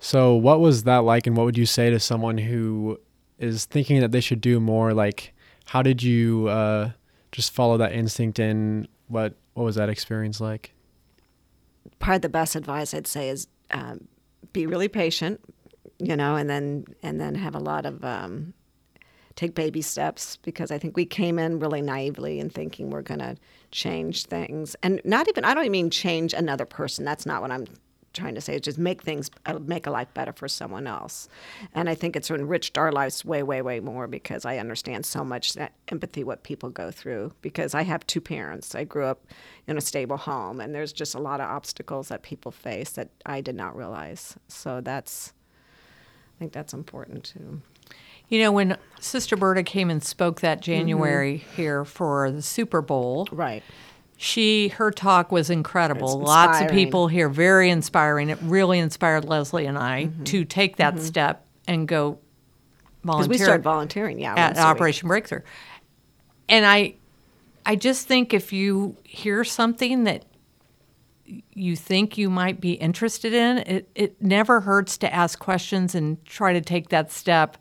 so 0.00 0.34
what 0.34 0.58
was 0.58 0.82
that 0.82 1.04
like, 1.04 1.28
and 1.28 1.36
what 1.36 1.44
would 1.44 1.56
you 1.58 1.66
say 1.66 1.88
to 1.90 2.00
someone 2.00 2.38
who 2.38 2.98
is 3.38 3.64
thinking 3.66 4.00
that 4.00 4.10
they 4.10 4.20
should 4.20 4.40
do 4.40 4.58
more? 4.58 4.92
Like, 4.92 5.32
how 5.66 5.82
did 5.82 6.02
you 6.02 6.48
uh, 6.48 6.90
just 7.30 7.52
follow 7.52 7.76
that 7.76 7.92
instinct, 7.92 8.38
and 8.40 8.88
what 9.08 9.34
what 9.54 9.64
was 9.64 9.76
that 9.76 9.88
experience 9.88 10.40
like? 10.40 10.72
Part 11.98 12.16
of 12.16 12.22
the 12.22 12.28
best 12.28 12.56
advice 12.56 12.92
I'd 12.92 13.06
say 13.06 13.28
is 13.28 13.46
um, 13.70 14.08
be 14.52 14.66
really 14.66 14.88
patient, 14.88 15.40
you 15.98 16.16
know, 16.16 16.36
and 16.36 16.48
then 16.48 16.84
and 17.02 17.20
then 17.20 17.34
have 17.34 17.54
a 17.54 17.60
lot 17.60 17.86
of 17.86 18.04
um, 18.04 18.52
take 19.34 19.54
baby 19.54 19.82
steps 19.82 20.36
because 20.36 20.70
I 20.70 20.78
think 20.78 20.96
we 20.96 21.04
came 21.04 21.38
in 21.38 21.58
really 21.58 21.82
naively 21.82 22.40
and 22.40 22.52
thinking 22.52 22.90
we're 22.90 23.02
going 23.02 23.20
to 23.20 23.36
change 23.70 24.26
things, 24.26 24.76
and 24.82 25.00
not 25.04 25.28
even 25.28 25.44
I 25.44 25.54
don't 25.54 25.64
even 25.64 25.72
mean 25.72 25.90
change 25.90 26.34
another 26.34 26.64
person. 26.66 27.04
That's 27.04 27.26
not 27.26 27.42
what 27.42 27.50
I'm 27.50 27.66
trying 28.16 28.34
to 28.34 28.40
say. 28.40 28.54
It's 28.56 28.64
just 28.64 28.78
make 28.78 29.02
things 29.02 29.30
uh, 29.46 29.58
make 29.60 29.86
a 29.86 29.90
life 29.90 30.12
better 30.14 30.32
for 30.32 30.48
someone 30.48 30.86
else, 30.86 31.28
and 31.74 31.88
I 31.88 31.94
think 31.94 32.16
it's 32.16 32.30
enriched 32.30 32.76
our 32.78 32.90
lives 32.90 33.24
way, 33.24 33.42
way, 33.42 33.62
way 33.62 33.80
more 33.80 34.06
because 34.06 34.44
I 34.44 34.58
understand 34.58 35.06
so 35.06 35.22
much 35.24 35.54
that 35.54 35.72
empathy 35.88 36.24
what 36.24 36.42
people 36.42 36.70
go 36.70 36.90
through. 36.90 37.32
Because 37.42 37.74
I 37.74 37.82
have 37.82 38.06
two 38.06 38.20
parents. 38.20 38.74
I 38.74 38.84
grew 38.84 39.04
up 39.04 39.24
in 39.66 39.76
a 39.76 39.80
stable 39.80 40.16
home, 40.16 40.60
and 40.60 40.74
there's 40.74 40.92
just 40.92 41.14
a 41.14 41.20
lot 41.20 41.40
of 41.40 41.48
obstacles 41.48 42.08
that 42.08 42.22
people 42.22 42.50
face 42.50 42.90
that 42.90 43.10
I 43.24 43.40
did 43.40 43.54
not 43.54 43.76
realize. 43.76 44.36
So 44.48 44.80
that's 44.80 45.32
I 46.36 46.38
think 46.38 46.52
that's 46.52 46.74
important 46.74 47.24
too. 47.24 47.62
You 48.28 48.40
know, 48.40 48.50
when 48.50 48.76
Sister 48.98 49.36
Berta 49.36 49.62
came 49.62 49.88
and 49.88 50.02
spoke 50.02 50.40
that 50.40 50.58
Mm-hmm. 50.58 50.64
January 50.72 51.36
here 51.56 51.84
for 51.84 52.30
the 52.32 52.42
Super 52.42 52.82
Bowl, 52.82 53.28
Right. 53.30 53.62
She 54.16 54.68
her 54.68 54.90
talk 54.90 55.30
was 55.30 55.50
incredible. 55.50 56.18
Lots 56.18 56.60
of 56.60 56.70
people 56.70 57.06
here, 57.08 57.28
very 57.28 57.68
inspiring. 57.70 58.30
It 58.30 58.38
really 58.42 58.78
inspired 58.78 59.24
Leslie 59.24 59.66
and 59.66 59.78
I 59.78 60.04
Mm-hmm. 60.06 60.24
to 60.24 60.44
take 60.44 60.76
that 60.76 61.00
step 61.00 61.44
and 61.68 61.86
go 61.86 62.12
Because 63.02 63.14
volunteer 63.26 63.28
we 63.28 63.38
started 63.38 63.62
volunteering, 63.62 64.18
yeah, 64.18 64.34
at. 64.34 64.56
Operation 64.58 65.08
Breakthrough. 65.08 65.42
And 66.48 66.64
I, 66.64 66.94
I 67.64 67.76
just 67.76 68.06
think 68.06 68.32
if 68.32 68.52
you 68.52 68.96
hear 69.02 69.44
something 69.44 70.04
that 70.04 70.24
you 71.52 71.74
think 71.74 72.16
you 72.16 72.30
might 72.30 72.60
be 72.60 72.72
interested 72.72 73.34
in, 73.34 73.58
it, 73.58 73.88
it 73.94 74.22
never 74.22 74.60
hurts 74.60 74.96
to 74.98 75.12
ask 75.12 75.38
questions 75.38 75.94
and 75.94 76.24
try 76.24 76.52
to 76.52 76.60
take 76.60 76.88
that 76.90 77.10
step 77.10 77.58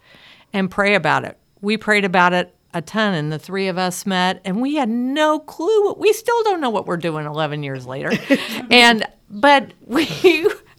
and 0.53 0.69
pray 0.69 0.93
about 0.93 1.25
it. 1.25 1.37
We 1.61 1.77
prayed 1.77 2.05
about 2.05 2.31
it 2.33 2.53
a 2.75 2.81
ton, 2.81 3.13
and 3.13 3.31
the 3.31 3.39
three 3.39 3.69
of 3.69 3.77
us 3.77 4.05
met, 4.05 4.41
and 4.43 4.61
we 4.61 4.75
had 4.75 4.89
no 4.89 5.39
clue. 5.39 5.85
What, 5.85 5.97
we 5.97 6.11
still 6.11 6.43
don't 6.43 6.59
know 6.59 6.69
what 6.69 6.85
we're 6.85 6.97
doing 6.97 7.25
11 7.25 7.63
years 7.63 7.87
later. 7.87 8.11
and, 8.69 9.07
but 9.29 9.71
we, 9.85 10.05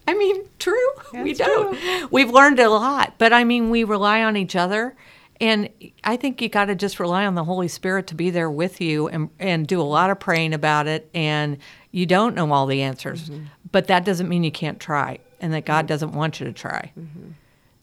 I 0.07 0.15
mean, 0.15 0.45
true, 0.59 0.89
we 1.15 1.33
don't. 1.33 2.13
We've 2.13 2.31
learned 2.31 2.61
a 2.61 2.69
lot, 2.69 3.15
but 3.17 3.33
I 3.33 3.45
mean, 3.45 3.71
we 3.71 3.83
rely 3.83 4.23
on 4.23 4.37
each 4.37 4.55
other. 4.55 4.95
And 5.41 5.71
I 6.05 6.17
think 6.17 6.41
you 6.41 6.49
got 6.49 6.67
to 6.67 6.75
just 6.75 7.01
rely 7.01 7.27
on 7.27 7.35
the 7.35 7.45
Holy 7.45 7.69
Spirit 7.69 8.07
to 8.09 8.15
be 8.15 8.31
there 8.31 8.51
with 8.51 8.81
you 8.81 9.09
and, 9.09 9.31
and 9.39 9.67
do 9.67 9.81
a 9.81 9.83
lot 9.83 10.11
of 10.11 10.21
praying 10.21 10.53
about 10.53 10.87
it. 10.87 11.11
And 11.15 11.59
you 11.91 12.05
don't 12.05 12.35
know 12.35 12.53
all 12.53 12.67
the 12.67 12.83
answers, 12.83 13.31
mm-hmm. 13.31 13.47
but 13.73 13.87
that 13.87 14.05
doesn't 14.05 14.29
mean 14.29 14.45
you 14.45 14.53
can't 14.53 14.79
try 14.79 15.19
and 15.41 15.53
that 15.55 15.65
God 15.65 15.81
mm-hmm. 15.81 15.87
doesn't 15.89 16.13
want 16.13 16.41
you 16.41 16.47
to 16.47 16.53
try. 16.53 16.93
Mm-hmm. 16.99 17.31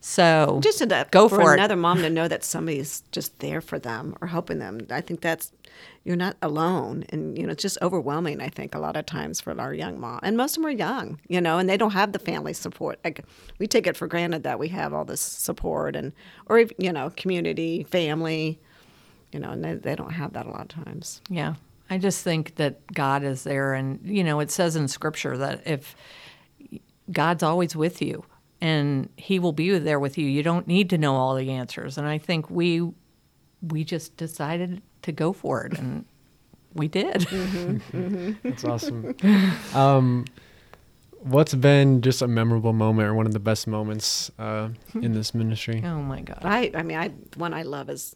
So 0.06 0.60
just 0.62 0.80
to, 0.80 1.08
go 1.12 1.30
for, 1.30 1.40
for, 1.40 1.54
another 1.54 1.78
mom 1.78 2.00
to 2.00 2.10
know 2.10 2.28
that 2.28 2.44
somebody's 2.44 3.04
just 3.14 3.40
there 3.40 3.62
for 3.62 3.80
them 3.80 4.18
or 4.20 4.28
helping 4.28 4.60
them. 4.60 4.86
I 4.90 5.00
think 5.00 5.22
that's 5.22 5.54
you're 6.04 6.18
not 6.18 6.36
alone, 6.42 7.06
and 7.08 7.38
you 7.38 7.46
know 7.46 7.54
it's 7.54 7.62
just 7.62 7.78
overwhelming. 7.82 8.42
I 8.42 8.50
think 8.50 8.76
a 8.76 8.80
lot 8.80 8.98
of 8.98 9.06
times 9.06 9.40
for 9.40 9.58
our 9.58 9.74
young 9.74 10.02
mom, 10.02 10.20
and 10.22 10.36
most 10.36 10.58
of 10.58 10.62
them 10.62 10.66
are 10.66 10.76
young, 10.76 11.22
you 11.30 11.40
know, 11.40 11.58
and 11.58 11.70
they 11.70 11.78
don't 11.78 11.92
have 11.92 12.12
the 12.12 12.20
family 12.20 12.52
support. 12.52 13.00
Like 13.06 13.24
we 13.60 13.66
take 13.66 13.88
it 13.88 13.96
for 13.96 14.08
granted 14.08 14.44
that 14.44 14.60
we 14.60 14.68
have 14.68 14.94
all 14.94 15.06
this 15.06 15.22
support 15.22 15.96
and 15.96 16.12
or 16.48 16.66
you 16.78 16.92
know 16.92 17.10
community, 17.16 17.84
family, 17.84 18.60
you 19.32 19.40
know, 19.40 19.52
and 19.52 19.64
they, 19.64 19.76
they 19.76 19.96
don't 19.96 20.12
have 20.12 20.34
that 20.34 20.46
a 20.46 20.50
lot 20.50 20.64
of 20.64 20.84
times. 20.84 21.22
Yeah. 21.30 21.56
I 21.90 21.98
just 21.98 22.26
think 22.26 22.56
that 22.56 22.92
God 22.94 23.24
is 23.24 23.44
there. 23.46 23.74
And, 23.74 24.02
you 24.04 24.24
know, 24.24 24.40
it 24.40 24.52
says 24.52 24.76
in 24.76 24.88
scripture 24.88 25.38
that 25.38 25.62
if 25.66 25.96
God's 27.12 27.44
always 27.44 27.76
with 27.76 28.02
you 28.02 28.26
and 28.64 29.10
he 29.18 29.40
will 29.40 29.52
be 29.52 29.78
there 29.78 30.00
with 30.00 30.18
you, 30.18 30.26
you 30.26 30.42
don't 30.42 30.68
need 30.68 30.90
to 30.92 30.98
know 30.98 31.16
all 31.18 31.36
the 31.36 31.52
answers. 31.52 31.98
And 31.98 32.08
I 32.08 32.18
think 32.18 32.50
we, 32.50 32.90
we 33.62 33.84
just 33.84 34.16
decided 34.16 34.82
to 35.02 35.12
go 35.12 35.34
for 35.34 35.66
it 35.66 35.78
and 35.78 36.06
we 36.74 36.88
did. 36.88 37.22
That's 38.44 38.64
awesome. 38.64 39.16
Um, 39.76 40.24
what's 41.20 41.54
been 41.56 42.02
just 42.02 42.22
a 42.22 42.28
memorable 42.28 42.72
moment 42.72 43.10
or 43.10 43.14
one 43.14 43.26
of 43.26 43.34
the 43.34 43.40
best 43.42 43.68
moments 43.68 44.32
uh, 44.40 44.70
in 44.94 45.12
this 45.12 45.36
ministry? 45.36 45.84
oh 45.86 46.02
my 46.02 46.22
God. 46.22 46.40
I, 46.44 46.72
I 46.74 46.84
mean, 46.84 46.98
I 46.98 47.10
one 47.36 47.54
I 47.54 47.64
love 47.64 47.90
is 47.90 48.16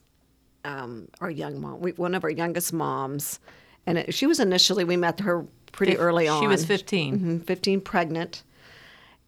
um, 0.64 1.08
our 1.20 1.30
young 1.30 1.60
mom. 1.60 1.80
We, 1.80 1.92
one 1.92 2.14
of 2.14 2.24
our 2.24 2.30
youngest 2.30 2.72
moms, 2.72 3.38
and 3.86 3.98
it, 3.98 4.14
she 4.14 4.26
was 4.26 4.40
initially 4.40 4.82
we 4.84 4.96
met 4.96 5.20
her 5.20 5.44
pretty 5.72 5.92
Fif- 5.92 6.00
early 6.00 6.26
on. 6.26 6.40
she 6.42 6.46
was 6.46 6.64
15. 6.64 7.18
Mhm, 7.18 7.44
15 7.46 7.80
pregnant, 7.82 8.42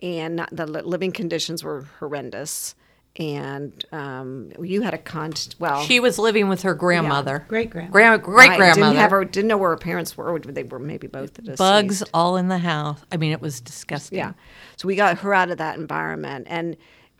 and 0.01 0.37
not, 0.37 0.49
the 0.55 0.67
living 0.67 1.13
conditions 1.13 1.63
were 1.63 1.87
horrendous. 1.99 2.75
And 3.17 3.85
um, 3.91 4.53
you 4.63 4.83
had 4.83 4.95
a 4.95 4.99
con. 4.99 5.33
Well, 5.59 5.83
She 5.83 5.99
was 5.99 6.17
living 6.19 6.49
with 6.49 6.63
her 6.63 6.75
grandmother. 6.75 7.45
Great 7.49 7.69
grandma. 7.69 7.91
Grand, 7.91 8.23
great 8.23 8.49
right, 8.51 8.57
grandmother. 8.57 8.93
didn't 8.93 9.01
have 9.01 9.11
her, 9.11 9.25
didn't 9.25 9.49
know 9.49 9.59
where 9.59 9.71
her 9.71 9.77
parents 9.77 10.17
were. 10.17 10.33
or 10.33 10.39
They 10.39 10.63
were 10.63 10.79
maybe 10.79 11.09
both 11.09 11.35
deceased. 11.35 11.59
Bugs 11.59 12.03
all 12.15 12.37
in 12.37 12.47
the 12.47 12.59
house. 12.59 13.01
I 13.11 13.17
mean, 13.17 13.33
it 13.33 13.41
was 13.41 13.61
disgusting. 13.61 14.19
Yeah. 14.19 14.35
So 14.77 14.87
we 14.87 14.95
got 14.95 15.19
her 15.19 15.35
out 15.35 15.51
of 15.51 15.59
that 15.59 15.77
environment. 15.77 16.47
And 16.49 16.77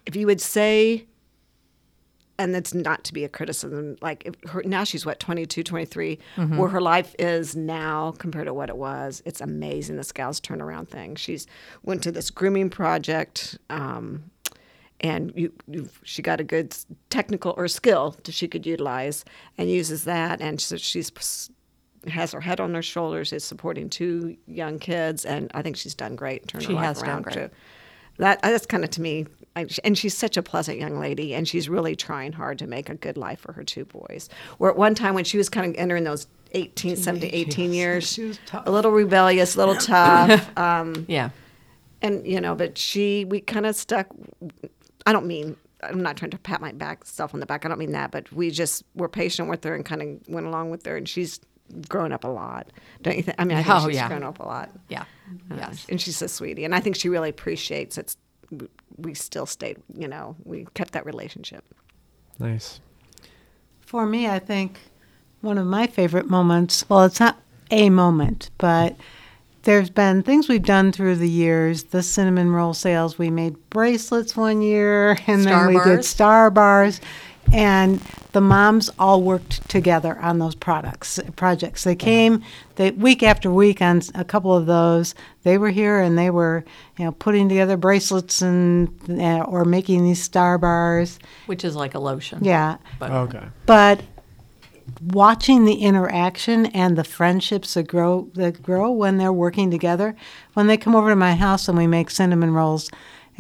if 0.07 0.15
you 0.15 0.27
would 0.27 0.41
say, 0.41 1.07
and 2.41 2.57
it's 2.57 2.75
not 2.75 3.05
to 3.05 3.13
be 3.13 3.23
a 3.25 3.29
criticism, 3.29 3.97
like 4.01 4.25
if 4.27 4.35
her, 4.51 4.63
now 4.65 4.83
she's 4.85 5.05
what, 5.07 5.21
22, 5.21 5.63
23, 5.63 6.19
where 6.57 6.69
her 6.69 6.81
life 6.81 7.15
is 7.19 7.55
now 7.55 8.13
compared 8.19 8.47
to 8.47 8.55
what 8.55 8.69
it 8.69 8.77
was, 8.77 9.23
it's 9.27 9.41
amazing 9.41 9.97
this 9.97 10.11
gal's 10.13 10.41
turnaround 10.41 10.89
thing. 10.89 11.15
She's 11.17 11.47
went 11.83 12.03
to 12.03 12.11
this 12.13 12.31
grooming 12.31 12.71
project. 12.71 13.59
Um, 13.69 14.31
and 15.03 15.33
you, 15.35 15.53
she 16.03 16.21
got 16.23 16.41
a 16.41 16.45
good 16.45 16.77
technical 17.09 17.55
or 17.57 17.69
skill 17.69 18.17
that 18.25 18.33
she 18.35 18.47
could 18.49 18.67
utilize 18.67 19.25
and 19.57 19.71
uses 19.71 20.05
that 20.05 20.41
and 20.43 20.61
so 20.61 20.77
she's 20.77 21.11
has 22.09 22.33
her 22.33 22.41
head 22.41 22.61
on 22.61 22.75
her 22.75 22.83
shoulders 22.83 23.33
is 23.33 23.43
supporting 23.45 23.89
two 23.89 24.37
young 24.47 24.79
kids 24.79 25.25
and 25.25 25.51
i 25.55 25.63
think 25.63 25.77
she's 25.77 25.95
done 25.95 26.17
great 26.17 26.47
turning 26.49 26.67
She 26.67 26.75
her 26.75 26.77
life 26.77 26.87
has 26.87 27.03
done 27.03 27.23
great. 27.23 27.35
too 27.35 27.51
that 28.19 28.43
that's 28.43 28.67
kind 28.67 28.85
of 28.85 28.91
to 28.91 29.01
me 29.01 29.27
I, 29.57 29.67
and 29.85 29.99
she's 29.99 30.17
such 30.17 30.37
a 30.37 30.43
pleasant 30.43 30.79
young 30.79 30.99
lady 31.01 31.35
and 31.35 31.47
she's 31.49 31.69
really 31.69 31.97
trying 31.97 32.33
hard 32.33 32.59
to 32.61 32.67
make 32.69 32.89
a 32.89 32.95
good 32.95 33.17
life 33.17 33.41
for 33.41 33.53
her 33.53 33.65
two 33.65 33.85
boys 33.85 34.29
where 34.59 34.71
at 34.71 34.77
one 34.77 34.95
time 34.95 35.15
when 35.15 35.25
she 35.25 35.37
was 35.39 35.49
kind 35.49 35.67
of 35.69 35.75
entering 35.81 36.05
those 36.05 36.29
18 36.53 36.97
17 36.97 37.31
18 37.33 37.73
years 37.73 38.07
She 38.13 38.25
was 38.25 38.39
tough. 38.47 38.65
a 38.67 38.71
little 38.71 38.93
rebellious 38.93 39.57
a 39.57 39.59
little 39.59 39.75
tough 39.77 40.51
um, 40.59 41.05
Yeah. 41.09 41.31
and 42.01 42.25
you 42.27 42.41
know 42.41 42.55
but 42.55 42.79
she 42.79 43.25
we 43.25 43.41
kind 43.41 43.67
of 43.67 43.75
stuck 43.75 44.07
i 45.07 45.13
don't 45.13 45.27
mean 45.27 45.57
i'm 45.83 46.01
not 46.03 46.17
trying 46.17 46.31
to 46.31 46.39
pat 46.39 46.61
my 46.61 46.71
back 46.73 47.05
self 47.05 47.35
on 47.35 47.41
the 47.41 47.47
back 47.47 47.65
i 47.65 47.69
don't 47.69 47.79
mean 47.79 47.93
that 47.93 48.11
but 48.13 48.31
we 48.33 48.51
just 48.53 48.85
were 48.95 49.09
patient 49.09 49.49
with 49.49 49.65
her 49.65 49.75
and 49.75 49.85
kind 49.85 50.01
of 50.03 50.09
went 50.33 50.47
along 50.47 50.71
with 50.71 50.87
her 50.87 50.97
and 50.97 51.09
she's 51.09 51.41
grown 51.89 52.13
up 52.13 52.23
a 52.25 52.29
lot 52.29 52.71
don't 53.03 53.17
you 53.17 53.23
think 53.25 53.37
i 53.41 53.45
mean 53.45 53.57
i 53.57 53.63
think 53.65 53.75
Oh, 53.75 53.87
she's 53.89 53.97
yeah. 53.97 54.09
grown 54.09 54.23
up 54.23 54.39
a 54.41 54.45
lot 54.45 54.71
Yeah. 54.89 55.05
Uh, 55.51 55.57
Yes. 55.57 55.87
and 55.89 56.01
she's 56.01 56.21
a 56.23 56.29
sweetie 56.29 56.65
and 56.65 56.75
i 56.75 56.81
think 56.81 56.95
she 56.97 57.09
really 57.09 57.29
appreciates 57.31 57.99
it 57.99 58.15
we 58.99 59.15
still 59.15 59.47
stayed 59.47 59.79
you 59.97 60.09
know 60.09 60.37
we 60.45 60.67
kept 60.75 60.93
that 60.93 61.05
relationship 61.07 61.65
Nice. 62.39 62.81
For 63.83 64.07
me, 64.07 64.27
I 64.27 64.39
think 64.39 64.79
one 65.43 65.59
of 65.59 65.67
my 65.67 65.87
favorite 65.87 66.31
moments, 66.31 66.89
well, 66.89 67.03
it's 67.05 67.21
not 67.21 67.39
a 67.71 67.91
moment, 67.91 68.51
but 68.57 68.97
there's 69.65 69.91
been 69.91 70.23
things 70.23 70.49
we've 70.49 70.63
done 70.63 70.91
through 70.91 71.17
the 71.17 71.29
years. 71.29 71.85
The 71.85 72.03
cinnamon 72.03 72.51
roll 72.51 72.73
sales, 72.73 73.19
we 73.19 73.31
made 73.31 73.57
bracelets 73.69 74.37
one 74.37 74.63
year, 74.63 75.19
and 75.27 75.43
Star 75.43 75.67
then 75.67 75.67
we 75.67 75.75
did 75.75 75.97
bars. 75.97 76.09
star 76.09 76.51
bars. 76.51 77.01
And 77.53 78.01
the 78.33 78.41
moms 78.41 78.91
all 78.99 79.23
worked 79.23 79.69
together 79.69 80.19
on 80.21 80.39
those 80.39 80.55
products 80.55 81.19
projects. 81.35 81.83
They 81.85 81.97
came 81.97 82.45
they 82.77 82.93
week 82.93 83.23
after 83.23 83.51
week 83.51 83.83
on 83.83 84.03
a 84.15 84.25
couple 84.25 84.55
of 84.55 84.67
those. 84.67 85.15
They 85.43 85.59
were 85.59 85.71
here 85.71 85.99
and 86.01 86.17
they 86.17 86.31
were, 86.31 86.65
you 86.97 87.07
know, 87.07 87.13
putting 87.13 87.49
together 87.49 87.77
bracelets 87.77 88.41
and 88.41 88.89
uh, 89.11 89.41
or 89.43 89.65
making 89.65 90.05
these 90.05 90.23
star 90.23 90.59
bars. 90.59 91.19
Which 91.47 91.65
is 91.65 91.75
like 91.75 91.95
a 91.95 91.99
lotion. 91.99 92.45
Yeah, 92.45 92.77
But 92.99 93.11
Okay. 93.11 93.49
but 93.67 94.03
watching 95.03 95.65
the 95.65 95.75
interaction 95.75 96.67
and 96.67 96.97
the 96.97 97.05
friendships 97.05 97.75
that 97.75 97.85
grow 97.85 98.29
that 98.35 98.63
grow 98.63 98.91
when 98.91 99.19
they're 99.19 99.33
working 99.33 99.71
together 99.71 100.17
when 100.55 100.67
they 100.67 100.77
come 100.77 100.97
over 100.97 101.11
to 101.11 101.17
my 101.17 101.35
house 101.35 101.69
and 101.69 101.79
we 101.79 101.87
make 101.87 102.11
cinnamon 102.11 102.53
rolls 102.53 102.91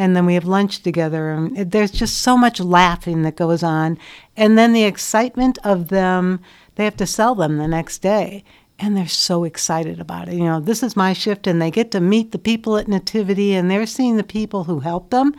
and 0.01 0.17
then 0.17 0.25
we 0.25 0.33
have 0.33 0.47
lunch 0.47 0.83
together 0.83 1.29
and 1.29 1.55
there's 1.71 1.91
just 1.91 2.23
so 2.23 2.35
much 2.35 2.59
laughing 2.59 3.21
that 3.21 3.37
goes 3.37 3.63
on. 3.63 3.99
And 4.35 4.57
then 4.57 4.73
the 4.73 4.85
excitement 4.85 5.59
of 5.63 5.89
them 5.89 6.41
they 6.77 6.85
have 6.85 6.97
to 6.97 7.07
sell 7.07 7.35
them 7.35 7.59
the 7.59 7.69
next 7.69 7.99
day 7.99 8.43
and 8.79 8.97
they're 8.97 9.07
so 9.07 9.45
excited 9.45 10.01
about 10.01 10.29
it. 10.29 10.37
You 10.37 10.45
know 10.45 10.59
this 10.59 10.83
is 10.83 10.97
my 10.97 11.13
shift 11.13 11.47
and 11.47 11.61
they 11.61 11.71
get 11.71 11.91
to 11.91 12.01
meet 12.01 12.33
the 12.33 12.39
people 12.39 12.79
at 12.79 12.89
nativity 12.89 13.53
and 13.55 13.71
they're 13.71 13.85
seeing 13.85 14.17
the 14.17 14.25
people 14.25 14.65
who 14.65 14.81
help 14.81 15.11
them. 15.11 15.35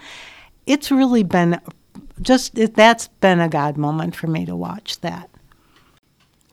It's 0.68 0.92
really 0.92 1.24
been 1.24 1.60
just 2.22 2.56
it, 2.56 2.76
that's 2.76 3.08
been 3.08 3.40
a 3.40 3.50
god 3.50 3.78
moment 3.78 4.16
for 4.16 4.28
me 4.28 4.46
to 4.46 4.56
watch 4.56 5.02
that 5.02 5.31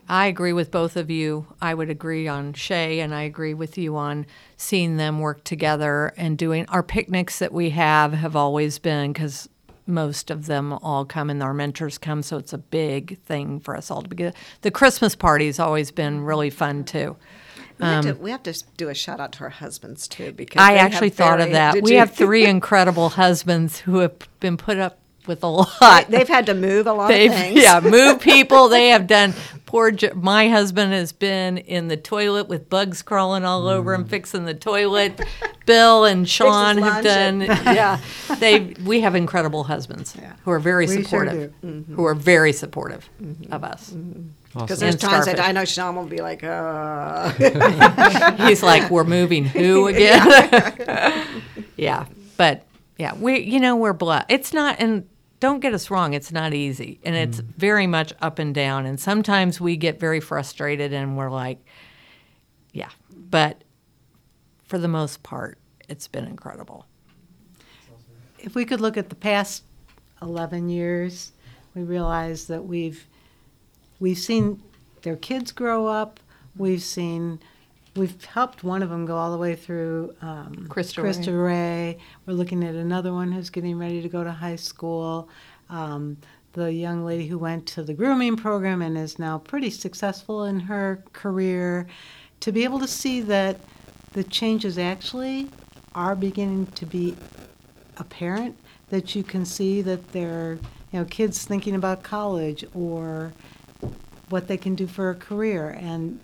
I 0.09 0.25
agree 0.25 0.53
with 0.53 0.71
both 0.71 0.97
of 0.97 1.11
you. 1.11 1.45
I 1.61 1.75
would 1.75 1.91
agree 1.91 2.27
on 2.27 2.53
Shay, 2.53 2.99
and 2.99 3.13
I 3.13 3.21
agree 3.21 3.53
with 3.53 3.77
you 3.77 3.95
on 3.95 4.25
seeing 4.57 4.97
them 4.97 5.19
work 5.19 5.43
together 5.43 6.13
and 6.17 6.35
doing 6.35 6.65
our 6.69 6.81
picnics 6.81 7.37
that 7.37 7.53
we 7.53 7.69
have 7.69 8.13
have 8.13 8.35
always 8.35 8.79
been 8.79 9.13
because 9.13 9.47
most 9.85 10.31
of 10.31 10.47
them 10.47 10.73
all 10.73 11.05
come 11.05 11.29
and 11.29 11.43
our 11.43 11.53
mentors 11.53 11.99
come, 11.99 12.23
so 12.23 12.37
it's 12.37 12.53
a 12.53 12.57
big 12.57 13.19
thing 13.19 13.59
for 13.59 13.77
us 13.77 13.91
all 13.91 14.01
to 14.01 14.09
be. 14.09 14.31
The 14.61 14.71
Christmas 14.71 15.15
party's 15.15 15.59
always 15.59 15.91
been 15.91 16.21
really 16.21 16.49
fun 16.49 16.85
too. 16.85 17.15
we, 17.79 17.85
have 17.85 18.03
to, 18.03 18.11
um, 18.11 18.19
we 18.19 18.31
have 18.31 18.43
to 18.43 18.63
do 18.77 18.89
a 18.89 18.95
shout 18.95 19.19
out 19.19 19.31
to 19.33 19.43
our 19.43 19.49
husbands 19.49 20.07
too 20.07 20.31
because 20.31 20.59
I 20.59 20.75
actually 20.75 21.11
thought 21.11 21.39
of 21.39 21.51
that. 21.51 21.83
We 21.83 21.93
you? 21.93 21.99
have 21.99 22.11
three 22.11 22.45
incredible 22.47 23.09
husbands 23.09 23.79
who 23.79 23.99
have 23.99 24.13
been 24.39 24.57
put 24.57 24.77
up 24.79 24.97
with 25.27 25.43
a 25.43 25.47
lot. 25.47 26.07
they've 26.09 26.27
had 26.27 26.47
to 26.47 26.53
move 26.53 26.87
a 26.87 26.93
lot 26.93 27.07
They've 27.07 27.31
of 27.31 27.37
things 27.37 27.61
yeah 27.61 27.79
move 27.79 28.19
people. 28.21 28.67
They 28.67 28.89
have 28.89 29.07
done. 29.07 29.33
Poor 29.69 29.91
Jo- 29.91 30.13
my 30.15 30.49
husband 30.49 30.93
has 30.93 31.11
been 31.11 31.59
in 31.59 31.89
the 31.89 31.95
toilet 31.95 32.47
with 32.47 32.69
bugs 32.71 33.03
crawling 33.03 33.45
all 33.45 33.67
over 33.67 33.93
him, 33.93 34.03
fixing 34.05 34.45
the 34.45 34.55
toilet. 34.55 35.21
Bill 35.67 36.05
and 36.05 36.27
Sean 36.27 36.79
have 36.79 37.03
done. 37.03 37.41
Yeah, 37.69 37.99
they. 38.39 38.73
We 38.83 39.01
have 39.01 39.13
incredible 39.13 39.63
husbands 39.65 40.15
who 40.43 40.49
are 40.49 40.57
very 40.59 40.87
We 40.87 40.95
sure 40.95 41.03
supportive. 41.03 41.53
Mm-hmm. 41.63 41.93
Who 41.93 42.03
are 42.05 42.15
very 42.15 42.51
supportive 42.51 43.07
of 43.51 43.63
us. 43.63 43.91
because 43.91 44.23
Awesome. 44.55 44.79
there's 44.79 44.95
times 44.95 45.25
that. 45.27 45.39
I 45.39 45.51
know 45.51 45.65
Sean 45.65 45.95
will 45.95 46.07
be 46.07 46.17
like, 46.21 46.43
uh, 46.43 47.29
He's 48.47 48.63
like, 48.63 48.89
we're 48.89 49.03
moving 49.03 49.45
who 49.45 49.85
again? 49.93 51.27
yeah, 51.77 52.07
but 52.37 52.65
yeah, 52.97 53.13
we 53.13 53.39
you 53.41 53.59
know 53.59 53.75
we're 53.75 53.93
blessed. 53.93 54.25
It's 54.29 54.51
not, 54.51 54.77
and 54.79 55.07
don't 55.39 55.59
get 55.59 55.73
us 55.73 55.89
wrong, 55.89 56.13
it's 56.13 56.31
not 56.31 56.53
easy, 56.53 56.99
and 57.03 57.15
it's 57.15 57.41
mm. 57.41 57.45
very 57.55 57.87
much 57.87 58.13
up 58.21 58.39
and 58.39 58.53
down. 58.53 58.85
And 58.85 58.99
sometimes 58.99 59.61
we 59.61 59.77
get 59.77 59.99
very 59.99 60.19
frustrated, 60.19 60.93
and 60.93 61.17
we're 61.17 61.31
like, 61.31 61.63
yeah, 62.73 62.89
but 63.09 63.63
for 64.65 64.77
the 64.77 64.87
most 64.87 65.23
part, 65.23 65.57
it's 65.87 66.07
been 66.07 66.25
incredible. 66.25 66.85
if 68.37 68.55
we 68.55 68.65
could 68.65 68.79
look 68.79 68.97
at 68.97 69.09
the 69.09 69.15
past 69.15 69.63
11 70.21 70.69
years, 70.69 71.31
we 71.75 71.83
realize 71.83 72.47
that 72.47 72.65
we've 72.65 73.05
we've 73.99 74.17
seen 74.17 74.61
their 75.01 75.15
kids 75.15 75.51
grow 75.51 75.87
up. 75.87 76.19
We've 76.55 76.81
seen 76.81 77.39
we've 77.95 78.23
helped 78.25 78.63
one 78.63 78.83
of 78.83 78.89
them 78.89 79.05
go 79.05 79.15
all 79.15 79.31
the 79.31 79.37
way 79.37 79.55
through 79.55 80.15
um, 80.21 80.67
Cristo 80.69 81.01
Rey. 81.01 81.31
Rey. 81.31 81.97
We're 82.25 82.33
looking 82.33 82.63
at 82.63 82.75
another 82.75 83.13
one 83.13 83.31
who's 83.31 83.49
getting 83.49 83.77
ready 83.77 84.01
to 84.01 84.09
go 84.09 84.23
to 84.23 84.31
high 84.31 84.55
school. 84.55 85.29
Um, 85.69 86.17
the 86.53 86.73
young 86.73 87.05
lady 87.05 87.27
who 87.27 87.37
went 87.37 87.67
to 87.67 87.83
the 87.83 87.93
grooming 87.93 88.35
program 88.35 88.81
and 88.81 88.97
is 88.97 89.19
now 89.19 89.37
pretty 89.37 89.69
successful 89.69 90.45
in 90.45 90.59
her 90.59 91.03
career. 91.13 91.87
To 92.41 92.51
be 92.51 92.63
able 92.63 92.79
to 92.79 92.87
see 92.87 93.21
that 93.21 93.59
the 94.13 94.23
changes 94.23 94.77
actually 94.77 95.49
are 95.93 96.15
beginning 96.15 96.65
to 96.67 96.85
be 96.85 97.15
apparent 97.97 98.57
that 98.89 99.15
you 99.15 99.23
can 99.23 99.45
see 99.45 99.81
that 99.81 100.11
they're 100.11 100.57
you 100.91 100.99
know 100.99 101.05
kids 101.05 101.45
thinking 101.45 101.75
about 101.75 102.03
college 102.03 102.65
or 102.73 103.33
what 104.29 104.47
they 104.47 104.57
can 104.57 104.75
do 104.75 104.87
for 104.87 105.09
a 105.09 105.15
career 105.15 105.69
and 105.79 106.19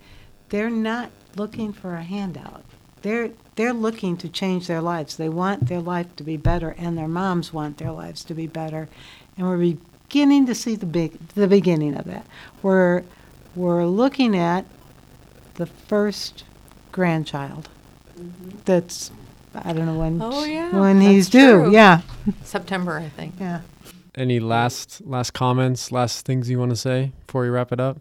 they're 0.48 0.70
not 0.70 1.10
looking 1.36 1.72
for 1.72 1.94
a 1.94 2.02
handout. 2.02 2.64
They're 3.02 3.30
they're 3.56 3.72
looking 3.72 4.16
to 4.18 4.28
change 4.28 4.66
their 4.66 4.80
lives. 4.80 5.16
They 5.16 5.28
want 5.28 5.68
their 5.68 5.80
life 5.80 6.14
to 6.16 6.24
be 6.24 6.36
better 6.36 6.74
and 6.78 6.96
their 6.98 7.08
moms 7.08 7.52
want 7.52 7.78
their 7.78 7.92
lives 7.92 8.24
to 8.24 8.34
be 8.34 8.46
better. 8.46 8.88
And 9.36 9.46
we're 9.46 9.74
beginning 10.08 10.46
to 10.46 10.54
see 10.54 10.74
the 10.76 10.86
big 10.86 11.18
the 11.34 11.46
beginning 11.48 11.94
of 11.94 12.04
that. 12.06 12.26
We're 12.62 13.04
we're 13.54 13.86
looking 13.86 14.36
at 14.36 14.64
the 15.54 15.66
first 15.66 16.44
grandchild 16.92 17.68
mm-hmm. 18.18 18.50
that's 18.64 19.10
I 19.54 19.72
don't 19.72 19.86
know 19.86 19.98
when 19.98 20.20
Oh, 20.20 20.44
yeah, 20.44 20.78
when 20.78 21.00
he's 21.00 21.28
due. 21.30 21.62
true. 21.62 21.72
yeah. 21.72 22.02
September, 22.44 22.98
I 22.98 23.08
think. 23.08 23.34
yeah. 23.40 23.60
Any 24.14 24.40
last 24.40 25.00
last 25.06 25.32
comments, 25.32 25.92
last 25.92 26.26
things 26.26 26.50
you 26.50 26.58
want 26.58 26.70
to 26.70 26.76
say 26.76 27.12
before 27.26 27.42
we 27.42 27.48
wrap 27.48 27.72
it 27.72 27.80
up? 27.80 27.98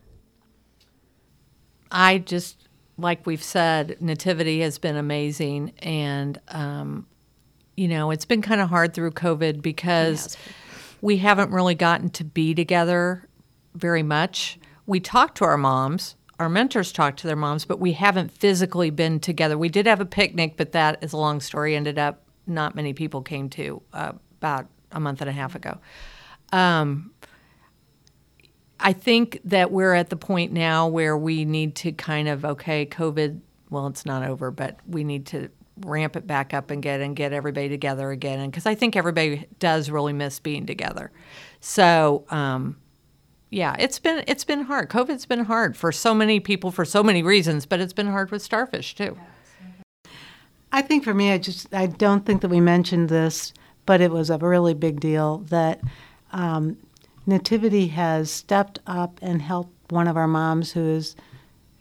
I 1.92 2.18
just, 2.18 2.65
like 2.98 3.26
we've 3.26 3.44
said, 3.44 3.98
Nativity 4.00 4.62
has 4.62 4.78
been 4.78 4.96
amazing. 4.96 5.74
And, 5.80 6.40
um, 6.48 7.08
you 7.76 7.88
know, 7.88 8.12
it's 8.12 8.26
been 8.26 8.42
kind 8.42 8.62
of 8.62 8.70
hard 8.70 8.94
through 8.94 9.12
COVID 9.12 9.62
because 9.62 10.38
we 11.02 11.18
haven't 11.18 11.52
really 11.52 11.76
gotten 11.76 12.10
to 12.12 12.24
be 12.24 12.54
together 12.56 13.28
very 13.74 14.04
much. 14.04 14.58
We 14.86 15.00
talk 15.00 15.36
to 15.36 15.46
our 15.46 15.58
moms, 15.58 16.16
our 16.40 16.50
mentors 16.50 16.92
talk 16.92 17.18
to 17.18 17.28
their 17.28 17.36
moms, 17.36 17.66
but 17.66 17.80
we 17.80 17.94
haven't 17.94 18.32
physically 18.32 18.90
been 18.90 19.20
together. 19.20 19.58
We 19.58 19.70
did 19.70 19.86
have 19.86 20.02
a 20.02 20.06
picnic, 20.06 20.56
but 20.58 20.72
that 20.74 21.04
is 21.04 21.14
a 21.14 21.18
long 21.18 21.42
story. 21.42 21.76
Ended 21.76 21.98
up 21.98 22.22
not 22.48 22.76
many 22.76 22.94
people 22.94 23.22
came 23.22 23.50
to 23.50 23.82
uh, 23.94 24.14
about 24.40 24.68
a 24.92 25.00
month 25.00 25.22
and 25.22 25.30
a 25.30 25.34
half 25.34 25.56
ago. 25.56 25.80
Um, 26.52 27.12
I 28.86 28.94
think 28.94 29.42
that 29.46 29.72
we're 29.72 29.96
at 29.96 30.12
the 30.12 30.16
point 30.16 30.52
now 30.52 30.88
where 30.88 31.18
we 31.18 31.44
need 31.44 31.74
to 31.78 31.92
kind 31.92 32.28
of 32.28 32.46
okay, 32.46 32.86
COVID. 32.86 33.40
Well, 33.72 33.88
it's 33.88 34.06
not 34.06 34.24
over, 34.24 34.52
but 34.52 34.78
we 34.88 35.04
need 35.04 35.26
to 35.28 35.50
ramp 35.82 36.16
it 36.16 36.28
back 36.28 36.54
up 36.54 36.70
and 36.70 36.84
get 36.84 37.02
and 37.02 37.16
get 37.16 37.34
everybody 37.34 37.68
together 37.68 38.12
again. 38.12 38.40
And 38.40 38.52
because 38.52 38.68
I 38.68 38.76
think 38.76 38.96
everybody 38.96 39.48
does 39.58 39.90
really 39.90 40.14
miss 40.14 40.40
being 40.40 40.68
together. 40.68 41.12
So, 41.62 42.26
um, 42.30 42.78
yeah, 43.50 43.76
it's 43.80 43.98
been 43.98 44.24
it's 44.28 44.44
been 44.44 44.62
hard. 44.62 44.92
COVID's 44.92 45.26
been 45.26 45.46
hard 45.46 45.76
for 45.76 45.92
so 45.92 46.14
many 46.14 46.40
people 46.40 46.70
for 46.70 46.86
so 46.86 47.02
many 47.02 47.24
reasons, 47.24 47.66
but 47.66 47.80
it's 47.80 47.92
been 47.92 48.12
hard 48.12 48.30
with 48.30 48.44
starfish 48.44 48.94
too. 48.94 49.18
I 50.72 50.84
think 50.84 51.04
for 51.04 51.16
me, 51.16 51.32
I 51.32 51.40
just 51.40 51.74
I 51.74 51.88
don't 51.88 52.24
think 52.24 52.44
that 52.44 52.50
we 52.50 52.62
mentioned 52.62 53.10
this, 53.10 53.52
but 53.88 54.00
it 54.00 54.12
was 54.12 54.30
a 54.30 54.38
really 54.38 54.76
big 54.76 55.00
deal 55.00 55.40
that 55.50 55.82
um, 56.34 56.78
Nativity 57.26 57.88
has 57.88 58.30
stepped 58.30 58.80
up 58.86 59.20
and 59.22 59.42
helped 59.42 59.92
one 59.92 60.08
of 60.08 60.18
our 60.18 60.28
moms 60.28 60.72
who 60.72 60.88
is 60.88 61.16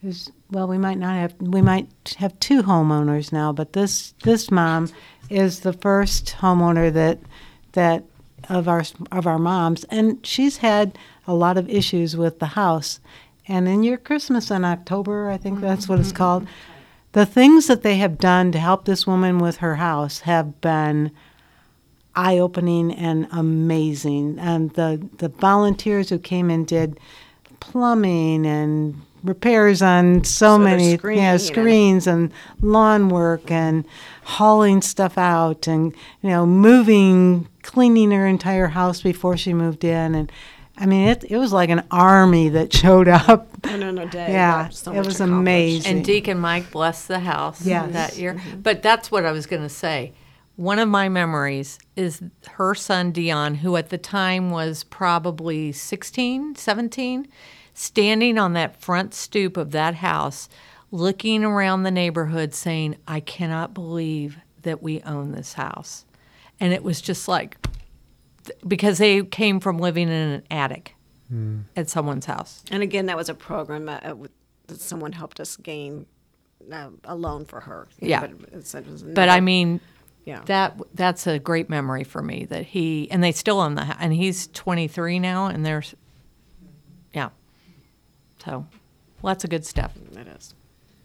who's 0.01 0.31
well, 0.51 0.69
we 0.69 0.79
might 0.79 0.99
not 0.99 1.17
have 1.17 1.35
we 1.41 1.63
might 1.63 1.89
have 2.19 2.39
two 2.39 2.63
homeowners 2.63 3.33
now, 3.33 3.53
but 3.53 3.73
this 3.73 4.15
this 4.23 4.51
mom 4.51 4.91
is 5.31 5.61
the 5.61 5.73
first 5.73 6.37
homeowner 6.39 6.93
that 6.93 7.19
that 7.73 8.05
of 8.49 8.69
our 8.69 8.85
of 9.11 9.27
our 9.27 9.39
moms, 9.39 9.85
and 9.85 10.25
she's 10.25 10.59
had 10.59 10.99
a 11.27 11.35
lot 11.35 11.57
of 11.57 11.69
issues 11.69 12.17
with 12.17 12.39
the 12.39 12.47
house. 12.47 13.01
And 13.47 13.69
in 13.69 13.83
your 13.83 13.99
Christmas 13.99 14.51
in 14.51 14.65
October, 14.65 15.31
I 15.31 15.37
think 15.37 15.61
that's 15.61 15.89
what 15.89 15.99
it's 15.99 16.09
mm-hmm. 16.09 16.17
called. 16.17 16.47
The 17.13 17.27
things 17.27 17.67
that 17.69 17.83
they 17.83 17.97
have 17.97 18.19
done 18.19 18.53
to 18.53 18.59
help 18.59 18.85
this 18.85 19.07
woman 19.07 19.39
with 19.39 19.59
her 19.59 19.77
house 19.77 20.21
have 20.21 20.61
been 20.61 21.11
eye 22.17 22.39
opening 22.39 22.93
and 22.93 23.27
amazing. 23.33 24.39
And 24.39 24.71
the, 24.75 25.07
the 25.19 25.29
volunteers 25.29 26.09
who 26.11 26.19
came 26.19 26.51
and 26.51 26.67
did 26.67 26.99
plumbing 27.61 28.47
and 28.47 29.01
repairs 29.23 29.81
on 29.81 30.23
so, 30.25 30.57
So 30.57 30.59
many 30.59 30.97
screening 30.99 31.25
yeah, 31.25 31.33
and- 31.33 31.41
screens 31.41 32.07
and 32.07 32.31
lawn 32.61 33.09
work 33.09 33.51
and 33.51 33.85
hauling 34.25 34.83
stuff 34.83 35.17
out 35.19 35.67
and 35.67 35.95
you 36.23 36.31
know 36.31 36.47
moving 36.47 37.49
cleaning 37.63 38.11
her 38.11 38.27
entire 38.27 38.69
house 38.69 39.01
before 39.03 39.37
she 39.37 39.53
moved 39.55 39.85
in 39.85 40.15
and 40.15 40.31
I 40.77 40.85
mean 40.87 41.09
it 41.09 41.25
it 41.31 41.39
was 41.39 41.53
like 41.55 41.71
an 41.71 41.85
army 41.91 42.49
that 42.51 42.73
showed 42.83 43.09
up. 43.09 43.49
in 43.67 43.83
in 43.83 43.97
a 43.99 44.07
day. 44.07 44.31
Yeah, 44.33 44.69
so 44.69 44.93
it 44.93 45.07
was 45.07 45.21
amazing. 45.21 45.97
And 45.97 46.05
Deacon 46.05 46.39
Mike 46.39 46.71
blessed 46.71 47.09
the 47.09 47.21
house 47.21 47.65
Yes. 47.65 47.93
that 47.93 48.19
year. 48.19 48.39
But 48.63 48.83
that's 48.83 49.11
what 49.11 49.25
I 49.25 49.33
was 49.33 49.47
going 49.47 49.63
to 49.63 49.69
say. 49.71 50.13
One 50.57 50.79
of 50.79 50.89
my 50.89 51.09
memories 51.09 51.79
is 51.97 52.23
her 52.53 52.75
son 52.75 53.11
Dion, 53.11 53.57
who 53.57 53.77
at 53.77 53.89
the 53.89 53.99
time 53.99 54.51
was 54.51 54.85
probably 54.85 55.73
16, 55.73 56.55
17, 56.55 57.27
standing 57.75 58.39
on 58.39 58.53
that 58.53 58.81
front 58.81 59.15
stoop 59.15 59.57
of 59.57 59.73
that 59.73 59.97
house, 59.97 60.49
looking 60.93 61.45
around 61.45 61.83
the 61.83 61.91
neighborhood 61.91 62.55
saying, 62.55 62.97
I 63.09 63.19
cannot 63.19 63.75
believe 63.75 64.39
that 64.63 64.81
we 64.81 65.03
own 65.03 65.33
this 65.33 65.55
house. 65.55 66.05
And 66.61 66.73
it 66.73 66.85
was 66.85 67.01
just 67.01 67.27
like, 67.27 67.59
because 68.67 68.99
they 68.99 69.23
came 69.25 69.59
from 69.59 69.79
living 69.79 70.09
in 70.09 70.13
an 70.15 70.43
attic 70.51 70.95
at 71.75 71.91
someone's 71.91 72.27
house. 72.27 72.63
And 72.71 72.81
again, 72.81 73.07
that 73.07 73.17
was 73.17 73.29
a 73.29 73.35
program 73.35 73.89
uh, 73.89 73.99
uh, 74.05 74.15
that 74.69 74.81
someone 74.81 75.11
helped 75.11 75.41
us 75.41 75.57
gain 75.57 76.07
uh, 76.71 76.91
a 77.03 77.17
loan 77.17 77.45
for 77.45 77.59
her. 77.61 77.89
Yeah. 77.99 78.21
but, 78.21 78.31
it's- 78.53 78.73
it 78.77 78.87
was 78.87 79.03
But 79.03 79.29
I 79.29 79.41
mean, 79.41 79.81
Yeah. 80.25 80.41
that 80.47 80.79
that's 80.95 81.27
a 81.27 81.39
great 81.39 81.69
memory 81.69 82.03
for 82.05 82.23
me 82.23 82.47
that 82.47 82.65
he 82.67 83.11
and 83.11 83.23
they 83.23 83.33
still 83.33 83.61
own 83.61 83.75
the 83.75 83.97
and 84.01 84.13
he's 84.13 84.47
23 84.49 85.19
now, 85.19 85.47
and 85.47 85.65
there's, 85.67 85.95
yeah, 87.13 87.29
so 88.45 88.67
lots 89.23 89.45
of 89.45 89.51
good 89.51 89.65
stuff. 89.67 89.93
it 90.17 90.27
is. 90.29 90.55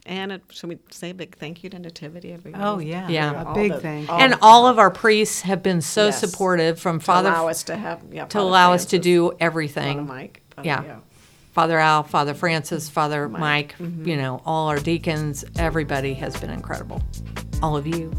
And 0.05 0.32
it, 0.32 0.41
should 0.49 0.69
we 0.69 0.79
say 0.89 1.12
a 1.12 1.13
big 1.13 1.36
thank 1.38 1.63
you 1.63 1.69
to 1.69 1.77
Nativity 1.77 2.32
every 2.34 2.53
Oh 2.55 2.79
yeah, 2.79 3.08
Yeah. 3.10 3.51
a 3.51 3.53
big 3.53 3.73
the- 3.73 3.79
thing. 3.79 4.10
all 4.10 4.19
and 4.19 4.34
the- 4.34 4.39
all 4.41 4.65
of 4.67 4.79
our 4.79 4.89
priests 4.89 5.41
have 5.41 5.62
been 5.62 5.82
so 5.82 6.05
Yes. 6.05 6.19
supportive 6.19 6.79
from 6.79 6.99
to 6.99 7.05
Father 7.05 7.29
allow 7.29 7.47
us 7.47 7.63
to 7.63 7.75
have 7.75 8.01
yeah, 8.12 8.25
to 8.25 8.29
Father 8.38 8.47
allow 8.47 8.73
us 8.73 8.86
to 8.86 8.89
Francis, 8.97 9.03
do 9.03 9.23
Father 9.29 9.38
everything. 9.41 10.08
Mike. 10.08 10.41
Father- 10.55 10.67
Yeah. 10.67 10.95
Father 11.51 11.77
Al, 11.77 12.03
Father 12.03 12.34
Francis, 12.34 12.89
Father 12.89 13.27
Mike, 13.27 13.75
Mm-hmm. 13.79 14.08
you 14.08 14.15
know, 14.17 14.41
all 14.45 14.69
our 14.69 14.79
deacons, 14.79 15.43
everybody 15.58 16.13
has 16.15 16.36
been 16.39 16.49
incredible. 16.51 17.01
All 17.62 17.75
of 17.75 17.86
you. 17.86 18.12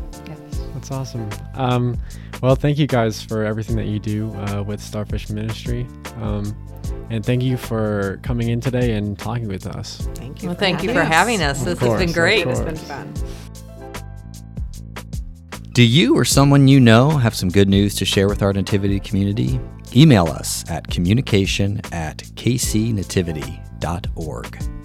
That's 0.81 0.93
awesome. 0.93 1.29
Um, 1.55 1.99
well, 2.43 2.55
thank 2.55 2.79
you 2.79 2.87
guys 2.87 3.23
for 3.23 3.45
everything 3.45 3.77
that 3.77 3.85
you 3.85 3.99
do 3.99 4.33
uh, 4.35 4.63
with 4.63 4.81
Starfish 4.81 5.29
Ministry. 5.29 5.87
Um, 6.17 6.57
and 7.11 7.23
thank 7.25 7.43
you 7.43 7.59
for 7.59 8.19
coming 8.23 8.49
in 8.49 8.63
today 8.63 8.95
and 8.95 9.19
talking 9.19 9.47
with 9.47 9.67
us. 9.67 10.09
Thank 10.15 10.43
you. 10.43 10.49
Well, 10.49 10.55
for 10.55 10.61
thank 10.61 10.83
you 10.83 10.89
having 10.89 11.03
for 11.03 11.07
having 11.07 11.43
us. 11.43 11.59
Of 11.61 11.67
This 11.67 11.79
course, 11.81 12.01
has 12.01 12.07
been 12.07 12.15
great. 12.15 12.47
It's 12.47 12.61
been 12.61 12.77
fun. 12.77 13.13
Do 15.73 15.83
you 15.83 16.17
or 16.17 16.25
someone 16.25 16.67
you 16.67 16.81
know 16.81 17.11
have 17.11 17.35
some 17.35 17.51
good 17.51 17.69
news 17.69 17.95
to 17.97 18.07
share 18.07 18.27
with 18.27 18.43
our 18.43 18.55
Nativity 18.55 19.01
community? 19.01 19.61
Email 19.95 20.29
us 20.29 20.65
at 20.71 20.89
communication 20.89 21.83
at 21.93 22.19
kcnativity.org. 22.37 24.80